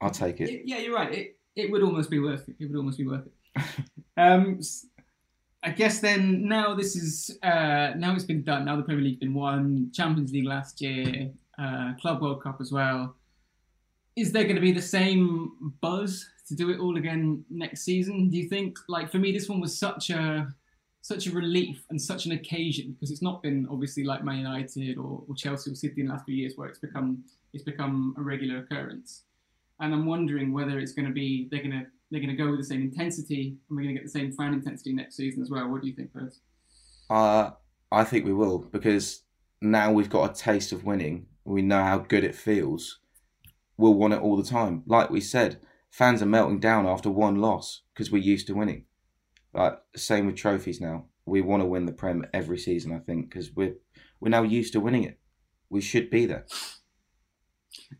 I'll 0.00 0.10
take 0.10 0.40
it. 0.40 0.48
It- 0.48 0.62
yeah, 0.66 0.78
you're 0.78 0.94
right. 0.94 1.12
It 1.12 1.34
it 1.56 1.70
would 1.72 1.82
almost 1.82 2.08
be 2.08 2.20
worth 2.20 2.48
it. 2.48 2.54
It 2.60 2.66
would 2.66 2.76
almost 2.76 2.98
be 2.98 3.06
worth 3.06 3.26
it. 3.26 3.64
um, 4.16 4.60
I 5.64 5.70
guess 5.70 5.98
then 5.98 6.46
now 6.46 6.74
this 6.74 6.94
is 6.94 7.36
uh, 7.42 7.92
now 7.96 8.14
it's 8.14 8.24
been 8.24 8.44
done. 8.44 8.64
Now 8.64 8.76
the 8.76 8.84
Premier 8.84 9.02
League's 9.02 9.18
been 9.18 9.34
won. 9.34 9.90
Champions 9.92 10.32
League 10.32 10.46
last 10.46 10.80
year, 10.80 11.30
uh, 11.58 11.94
Club 12.00 12.22
World 12.22 12.42
Cup 12.44 12.58
as 12.60 12.70
well. 12.70 13.16
Is 14.14 14.30
there 14.32 14.44
going 14.44 14.54
to 14.56 14.62
be 14.62 14.72
the 14.72 14.82
same 14.82 15.72
buzz 15.80 16.28
to 16.46 16.54
do 16.54 16.70
it 16.70 16.78
all 16.78 16.96
again 16.96 17.44
next 17.50 17.82
season? 17.82 18.30
Do 18.30 18.36
you 18.36 18.48
think? 18.48 18.78
Like 18.88 19.10
for 19.10 19.18
me, 19.18 19.32
this 19.32 19.48
one 19.48 19.60
was 19.60 19.76
such 19.76 20.10
a 20.10 20.48
such 21.00 21.26
a 21.26 21.30
relief 21.30 21.84
and 21.90 22.00
such 22.00 22.26
an 22.26 22.32
occasion 22.32 22.92
because 22.92 23.10
it's 23.10 23.22
not 23.22 23.42
been 23.42 23.66
obviously 23.70 24.04
like 24.04 24.24
Man 24.24 24.38
United 24.38 24.98
or, 24.98 25.22
or 25.28 25.34
Chelsea 25.34 25.70
or 25.70 25.74
City 25.74 26.00
in 26.00 26.08
the 26.08 26.12
last 26.12 26.24
few 26.24 26.34
years 26.34 26.54
where 26.56 26.68
it's 26.68 26.78
become 26.78 27.24
it's 27.52 27.64
become 27.64 28.14
a 28.18 28.22
regular 28.22 28.58
occurrence. 28.58 29.24
and 29.80 29.94
I'm 29.94 30.06
wondering 30.06 30.52
whether 30.52 30.78
it's 30.78 30.92
going 30.92 31.06
to 31.06 31.14
be 31.14 31.48
they're 31.50 31.62
going 31.62 31.72
to 31.72 31.86
they're 32.10 32.20
going 32.20 32.34
to 32.34 32.42
go 32.42 32.50
with 32.50 32.60
the 32.60 32.64
same 32.64 32.82
intensity, 32.82 33.56
and 33.68 33.76
we're 33.76 33.82
going 33.82 33.94
to 33.94 34.00
get 34.00 34.04
the 34.04 34.18
same 34.18 34.32
fan 34.32 34.54
intensity 34.54 34.92
next 34.92 35.16
season 35.16 35.42
as 35.42 35.50
well. 35.50 35.68
What 35.68 35.82
do 35.82 35.88
you 35.88 35.94
think, 35.94 36.12
first? 36.12 36.40
Uh, 37.10 37.50
I 37.92 38.04
think 38.04 38.24
we 38.24 38.32
will 38.32 38.58
because 38.58 39.22
now 39.60 39.92
we've 39.92 40.10
got 40.10 40.30
a 40.30 40.34
taste 40.34 40.72
of 40.72 40.84
winning. 40.84 41.26
We 41.44 41.62
know 41.62 41.82
how 41.82 41.98
good 41.98 42.24
it 42.24 42.34
feels. 42.34 42.98
We'll 43.76 43.94
want 43.94 44.14
it 44.14 44.20
all 44.20 44.36
the 44.36 44.42
time. 44.42 44.82
Like 44.86 45.10
we 45.10 45.20
said, 45.20 45.60
fans 45.90 46.22
are 46.22 46.26
melting 46.26 46.60
down 46.60 46.86
after 46.86 47.10
one 47.10 47.36
loss 47.36 47.82
because 47.94 48.10
we're 48.10 48.22
used 48.22 48.46
to 48.48 48.54
winning. 48.54 48.84
Like 49.58 49.80
same 49.96 50.26
with 50.26 50.36
trophies 50.36 50.80
now. 50.80 51.06
We 51.26 51.40
want 51.40 51.62
to 51.62 51.66
win 51.66 51.84
the 51.84 51.92
Prem 51.92 52.24
every 52.32 52.58
season. 52.58 52.92
I 52.92 53.00
think 53.00 53.28
because 53.28 53.54
we're 53.54 53.74
we're 54.20 54.28
now 54.28 54.42
used 54.42 54.72
to 54.74 54.80
winning 54.80 55.04
it. 55.04 55.18
We 55.68 55.80
should 55.80 56.10
be 56.10 56.26
there. 56.26 56.46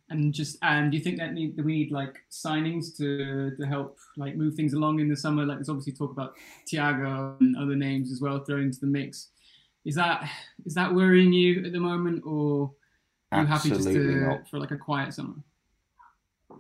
And 0.08 0.32
just 0.32 0.56
and 0.62 0.90
do 0.90 0.96
you 0.96 1.02
think 1.02 1.18
that 1.18 1.34
need 1.34 1.56
that 1.56 1.64
we 1.64 1.72
need 1.72 1.90
like 1.90 2.16
signings 2.30 2.96
to 2.98 3.56
to 3.56 3.66
help 3.66 3.98
like 4.16 4.36
move 4.36 4.54
things 4.54 4.72
along 4.72 5.00
in 5.00 5.08
the 5.08 5.16
summer? 5.16 5.44
Like 5.44 5.58
there's 5.58 5.68
obviously 5.68 5.94
talk 5.94 6.12
about 6.12 6.34
Thiago 6.72 7.38
and 7.40 7.56
other 7.56 7.74
names 7.74 8.12
as 8.12 8.20
well 8.20 8.38
thrown 8.44 8.62
into 8.62 8.80
the 8.80 8.86
mix. 8.86 9.30
Is 9.84 9.96
that 9.96 10.30
is 10.64 10.74
that 10.74 10.94
worrying 10.94 11.32
you 11.32 11.64
at 11.64 11.72
the 11.72 11.80
moment, 11.80 12.22
or 12.24 12.72
are 13.32 13.40
you 13.40 13.46
happy 13.46 13.70
just 13.70 13.80
Absolutely 13.80 14.14
to 14.14 14.20
not. 14.20 14.48
for 14.48 14.60
like 14.60 14.70
a 14.70 14.76
quiet 14.76 15.12
summer? 15.12 15.34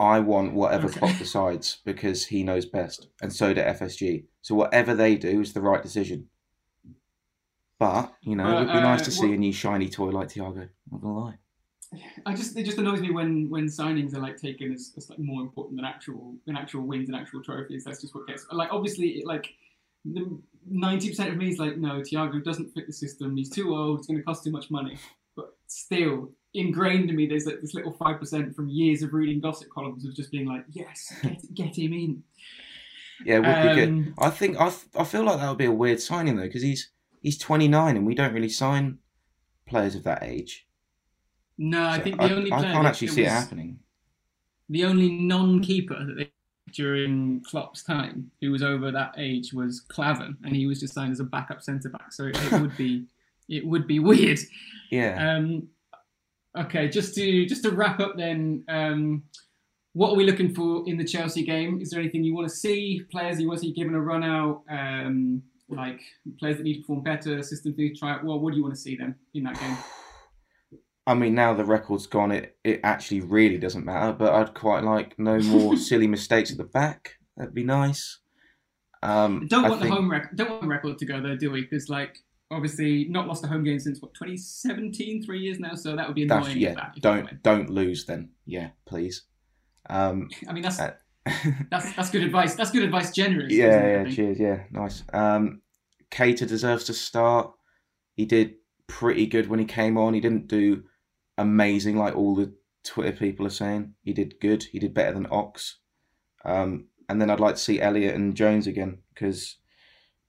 I 0.00 0.20
want 0.20 0.54
whatever 0.54 0.88
Okay. 0.88 0.98
Klopp 0.98 1.18
decides 1.18 1.78
because 1.84 2.26
he 2.26 2.42
knows 2.42 2.66
best, 2.66 3.08
and 3.22 3.32
so 3.32 3.52
do 3.52 3.60
FSG. 3.60 4.24
So 4.42 4.54
whatever 4.54 4.94
they 4.94 5.16
do 5.16 5.40
is 5.40 5.52
the 5.52 5.60
right 5.60 5.82
decision. 5.82 6.28
But 7.78 8.14
you 8.22 8.36
know, 8.36 8.44
Uh, 8.44 8.62
it'd 8.62 8.72
be 8.72 8.80
nice 8.80 9.02
uh, 9.02 9.04
to 9.04 9.10
see 9.10 9.32
a 9.32 9.36
new 9.36 9.52
shiny 9.52 9.88
toy 9.88 10.10
like 10.10 10.28
Thiago. 10.28 10.68
Not 10.90 11.00
gonna 11.00 11.18
lie. 11.18 11.38
I 12.26 12.34
just 12.34 12.56
it 12.56 12.64
just 12.64 12.78
annoys 12.78 13.00
me 13.00 13.10
when 13.10 13.48
when 13.48 13.66
signings 13.66 14.14
are 14.14 14.20
like 14.20 14.36
taken 14.36 14.72
as, 14.72 14.92
as 14.96 15.08
like 15.08 15.18
more 15.18 15.40
important 15.42 15.76
than 15.76 15.84
actual 15.84 16.36
than 16.46 16.56
actual 16.56 16.82
wins 16.82 17.08
and 17.08 17.16
actual 17.16 17.42
trophies. 17.42 17.84
That's 17.84 18.00
just 18.00 18.14
what 18.14 18.26
gets 18.26 18.46
like 18.52 18.72
obviously 18.72 19.08
it, 19.20 19.26
like 19.26 19.54
the 20.04 20.38
ninety 20.68 21.08
percent 21.08 21.30
of 21.30 21.36
me 21.36 21.48
is 21.48 21.58
like 21.58 21.78
no, 21.78 22.00
Thiago 22.00 22.42
doesn't 22.44 22.74
fit 22.74 22.86
the 22.86 22.92
system. 22.92 23.36
He's 23.36 23.50
too 23.50 23.74
old. 23.74 24.00
It's 24.00 24.08
going 24.08 24.18
to 24.18 24.24
cost 24.24 24.44
too 24.44 24.50
much 24.50 24.70
money. 24.70 24.98
But 25.34 25.56
still 25.68 26.32
ingrained 26.54 27.10
in 27.10 27.16
me, 27.16 27.26
there's 27.26 27.46
like 27.46 27.60
this 27.60 27.74
little 27.74 27.92
five 27.92 28.18
percent 28.18 28.54
from 28.54 28.68
years 28.68 29.02
of 29.02 29.12
reading 29.12 29.40
gossip 29.40 29.68
columns 29.70 30.04
of 30.04 30.14
just 30.14 30.30
being 30.30 30.46
like 30.46 30.64
yes, 30.70 31.12
get, 31.22 31.54
get 31.54 31.78
him 31.78 31.92
in. 31.92 32.22
Yeah, 33.24 33.36
it 33.36 33.40
would 33.40 33.68
be 33.68 33.80
good. 33.80 33.88
Um, 33.88 34.14
I 34.18 34.30
think 34.30 34.56
I, 34.58 34.72
I 34.96 35.04
feel 35.04 35.24
like 35.24 35.40
that 35.40 35.48
would 35.48 35.58
be 35.58 35.64
a 35.64 35.72
weird 35.72 36.00
signing 36.00 36.36
though 36.36 36.42
because 36.42 36.62
he's 36.62 36.90
he's 37.20 37.38
29 37.38 37.96
and 37.96 38.06
we 38.06 38.14
don't 38.14 38.32
really 38.32 38.48
sign 38.48 38.98
players 39.66 39.94
of 39.94 40.04
that 40.04 40.22
age. 40.22 40.66
No, 41.58 41.84
I 41.84 41.98
think 41.98 42.18
the 42.18 42.24
I, 42.24 42.30
only 42.30 42.52
I 42.52 42.62
can't 42.62 42.86
actually 42.86 43.08
see 43.08 43.22
it 43.22 43.30
happening. 43.30 43.80
The 44.68 44.84
only 44.84 45.10
non-keeper 45.10 46.04
that 46.04 46.14
they 46.16 46.30
during 46.72 47.42
Klopp's 47.42 47.82
time 47.82 48.30
who 48.40 48.50
was 48.50 48.62
over 48.62 48.90
that 48.90 49.14
age 49.16 49.52
was 49.52 49.80
Klavan, 49.80 50.36
and 50.44 50.54
he 50.54 50.66
was 50.66 50.80
just 50.80 50.94
signed 50.94 51.12
as 51.12 51.20
a 51.20 51.24
backup 51.24 51.62
centre 51.62 51.88
back. 51.88 52.12
So 52.12 52.26
it, 52.26 52.38
it 52.52 52.60
would 52.60 52.76
be 52.76 53.06
it 53.48 53.66
would 53.66 53.86
be 53.86 53.98
weird. 53.98 54.38
Yeah. 54.90 55.36
Um, 55.36 55.68
okay, 56.58 56.88
just 56.88 57.14
to 57.14 57.46
just 57.46 57.62
to 57.64 57.70
wrap 57.70 58.00
up 58.00 58.16
then. 58.16 58.64
Um, 58.68 59.24
what 59.94 60.10
are 60.10 60.16
we 60.16 60.24
looking 60.24 60.54
for 60.54 60.84
in 60.86 60.96
the 60.96 61.04
Chelsea 61.04 61.44
game? 61.44 61.80
Is 61.80 61.90
there 61.90 61.98
anything 61.98 62.22
you 62.22 62.34
want 62.34 62.48
to 62.48 62.54
see? 62.54 63.02
Players 63.10 63.40
you 63.40 63.48
want 63.48 63.60
to 63.60 63.66
see 63.66 63.72
given 63.72 63.94
a 63.94 64.00
run 64.00 64.22
out? 64.22 64.62
Um, 64.70 65.42
like 65.68 66.00
players 66.38 66.58
that 66.58 66.62
need 66.62 66.74
to 66.74 66.80
perform 66.80 67.02
better, 67.02 67.42
systems 67.42 67.76
need 67.76 67.94
to 67.94 67.98
try 67.98 68.12
out. 68.12 68.24
Well, 68.24 68.38
what 68.38 68.52
do 68.52 68.56
you 68.56 68.62
want 68.62 68.74
to 68.74 68.80
see 68.80 68.96
then 68.96 69.16
in 69.34 69.44
that 69.44 69.58
game? 69.58 69.76
I 71.06 71.14
mean, 71.14 71.34
now 71.34 71.54
the 71.54 71.64
record's 71.64 72.06
gone, 72.06 72.32
it, 72.32 72.56
it 72.64 72.80
actually 72.84 73.22
really 73.22 73.56
doesn't 73.56 73.84
matter, 73.84 74.12
but 74.12 74.34
I'd 74.34 74.52
quite 74.52 74.84
like 74.84 75.18
no 75.18 75.38
more 75.40 75.76
silly 75.90 76.06
mistakes 76.06 76.52
at 76.52 76.58
the 76.58 76.64
back. 76.64 77.14
That'd 77.36 77.54
be 77.54 77.64
nice. 77.64 78.18
Um, 79.02 79.46
Don't 79.48 79.62
want 79.62 79.80
think- 79.80 79.90
the 79.90 79.96
home 79.96 80.10
record. 80.10 80.36
Don't 80.36 80.50
want 80.50 80.62
the 80.62 80.68
record 80.68 80.98
to 80.98 81.06
go 81.06 81.20
there, 81.22 81.36
do 81.36 81.50
we? 81.50 81.62
Because 81.62 81.88
like 81.88 82.18
obviously 82.50 83.06
not 83.08 83.26
lost 83.26 83.44
a 83.44 83.48
home 83.48 83.64
game 83.64 83.78
since 83.78 84.00
what 84.00 84.14
2017, 84.14 85.22
three 85.22 85.40
years 85.40 85.58
now. 85.58 85.74
So 85.74 85.96
that 85.96 86.06
would 86.06 86.14
be 86.14 86.24
annoying. 86.24 86.44
That's, 86.44 86.56
yeah, 86.56 86.74
that, 86.74 86.94
don't 87.00 87.42
don't 87.42 87.70
lose 87.70 88.06
then. 88.06 88.30
Yeah, 88.46 88.70
please. 88.86 89.22
Um, 89.88 90.28
I 90.48 90.52
mean 90.52 90.62
that's 90.62 90.80
uh, 90.80 90.94
that's 91.70 91.92
that's 91.94 92.10
good 92.10 92.22
advice. 92.22 92.54
That's 92.54 92.70
good 92.70 92.82
advice 92.82 93.10
generally. 93.12 93.54
yeah, 93.54 94.02
yeah, 94.02 94.10
cheers. 94.10 94.38
Yeah, 94.38 94.62
nice. 94.70 95.02
Um, 95.12 95.62
Keita 96.10 96.46
deserves 96.46 96.84
to 96.84 96.94
start. 96.94 97.52
He 98.14 98.24
did 98.24 98.54
pretty 98.86 99.26
good 99.26 99.48
when 99.48 99.58
he 99.58 99.64
came 99.64 99.96
on. 99.98 100.14
He 100.14 100.20
didn't 100.20 100.48
do 100.48 100.84
amazing 101.36 101.96
like 101.96 102.16
all 102.16 102.34
the 102.34 102.54
Twitter 102.84 103.12
people 103.12 103.46
are 103.46 103.50
saying. 103.50 103.94
He 104.02 104.12
did 104.12 104.40
good. 104.40 104.64
He 104.64 104.78
did 104.78 104.94
better 104.94 105.12
than 105.12 105.28
Ox. 105.30 105.78
Um, 106.44 106.88
and 107.08 107.20
then 107.20 107.30
I'd 107.30 107.40
like 107.40 107.56
to 107.56 107.60
see 107.60 107.80
Elliott 107.80 108.14
and 108.14 108.34
Jones 108.34 108.66
again 108.66 108.98
because 109.14 109.56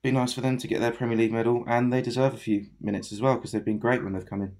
be 0.01 0.11
nice 0.11 0.33
for 0.33 0.41
them 0.41 0.57
to 0.57 0.67
get 0.67 0.79
their 0.79 0.91
Premier 0.91 1.17
League 1.17 1.31
medal, 1.33 1.63
and 1.67 1.91
they 1.91 2.01
deserve 2.01 2.33
a 2.33 2.37
few 2.37 2.67
minutes 2.79 3.11
as 3.11 3.21
well 3.21 3.35
because 3.35 3.51
they've 3.51 3.65
been 3.65 3.79
great 3.79 4.03
when 4.03 4.13
they've 4.13 4.25
come 4.25 4.41
in. 4.41 4.55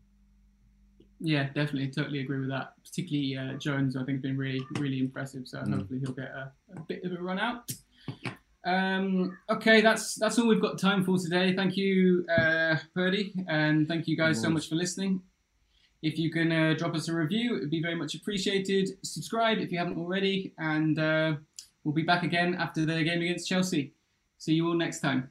Yeah, 1.22 1.46
definitely, 1.48 1.90
totally 1.90 2.22
agree 2.22 2.40
with 2.40 2.50
that. 2.50 2.74
Particularly 2.84 3.38
uh, 3.38 3.58
Jones, 3.58 3.96
I 3.96 4.04
think, 4.04 4.18
has 4.18 4.22
been 4.22 4.38
really, 4.38 4.62
really 4.80 5.00
impressive. 5.00 5.48
So 5.48 5.60
Mm. 5.60 5.76
hopefully 5.76 6.00
he'll 6.00 6.14
get 6.14 6.30
a, 6.30 6.52
a 6.76 6.80
bit 6.88 7.04
of 7.04 7.12
a 7.14 7.22
run 7.22 7.40
out. 7.40 7.70
Um, 8.66 9.38
okay, 9.50 9.80
that's 9.82 10.16
that's 10.16 10.38
all 10.38 10.48
we've 10.48 10.62
got 10.62 10.78
time 10.80 11.04
for 11.06 11.18
today. 11.18 11.56
Thank 11.56 11.78
you, 11.78 12.26
uh, 12.30 12.76
Purdy, 12.94 13.34
and 13.48 13.88
thank 13.88 14.08
you 14.08 14.18
guys 14.18 14.42
so 14.42 14.50
much 14.50 14.68
for 14.68 14.76
listening. 14.76 15.22
If 16.02 16.18
you 16.18 16.32
can 16.32 16.52
uh, 16.52 16.74
drop 16.78 16.96
us 16.96 17.08
a 17.10 17.14
review, 17.14 17.56
it 17.56 17.60
would 17.62 17.70
be 17.70 17.82
very 17.82 17.96
much 17.96 18.16
appreciated. 18.16 18.90
Subscribe 19.04 19.58
if 19.60 19.72
you 19.72 19.78
haven't 19.78 19.98
already, 19.98 20.54
and 20.58 20.98
uh, 21.00 21.34
we'll 21.84 21.94
be 21.96 22.04
back 22.04 22.24
again 22.24 22.56
after 22.56 22.86
the 22.86 23.04
game 23.04 23.22
against 23.22 23.48
Chelsea. 23.48 23.94
See 24.40 24.54
you 24.54 24.68
all 24.68 24.74
next 24.74 25.02
time. 25.02 25.30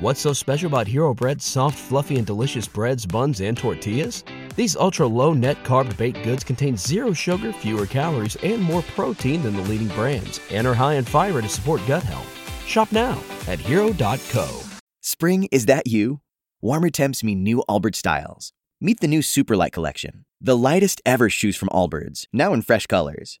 What's 0.00 0.20
so 0.20 0.34
special 0.34 0.66
about 0.66 0.86
Hero 0.86 1.14
Bread's 1.14 1.44
soft, 1.44 1.78
fluffy, 1.78 2.16
and 2.16 2.26
delicious 2.26 2.68
breads, 2.68 3.06
buns, 3.06 3.40
and 3.40 3.56
tortillas? 3.56 4.24
These 4.54 4.76
ultra 4.76 5.06
low 5.06 5.32
net 5.32 5.56
carb 5.64 5.96
baked 5.96 6.22
goods 6.22 6.44
contain 6.44 6.76
zero 6.76 7.14
sugar, 7.14 7.52
fewer 7.52 7.86
calories, 7.86 8.36
and 8.36 8.62
more 8.62 8.82
protein 8.82 9.42
than 9.42 9.56
the 9.56 9.62
leading 9.62 9.88
brands, 9.88 10.40
and 10.50 10.66
are 10.66 10.74
high 10.74 10.94
in 10.94 11.04
fiber 11.04 11.40
to 11.40 11.48
support 11.48 11.80
gut 11.86 12.02
health. 12.02 12.28
Shop 12.66 12.92
now 12.92 13.20
at 13.48 13.58
hero.co. 13.58 14.60
Spring, 15.00 15.48
is 15.50 15.66
that 15.66 15.86
you? 15.86 16.20
Warmer 16.60 16.90
temps 16.90 17.24
mean 17.24 17.42
new 17.42 17.64
Allbirds 17.68 17.96
styles. 17.96 18.52
Meet 18.80 19.00
the 19.00 19.08
new 19.08 19.20
Superlight 19.20 19.72
collection, 19.72 20.26
the 20.42 20.56
lightest 20.56 21.00
ever 21.06 21.30
shoes 21.30 21.56
from 21.56 21.70
Allbirds, 21.70 22.26
now 22.34 22.52
in 22.52 22.60
fresh 22.60 22.86
colors. 22.86 23.40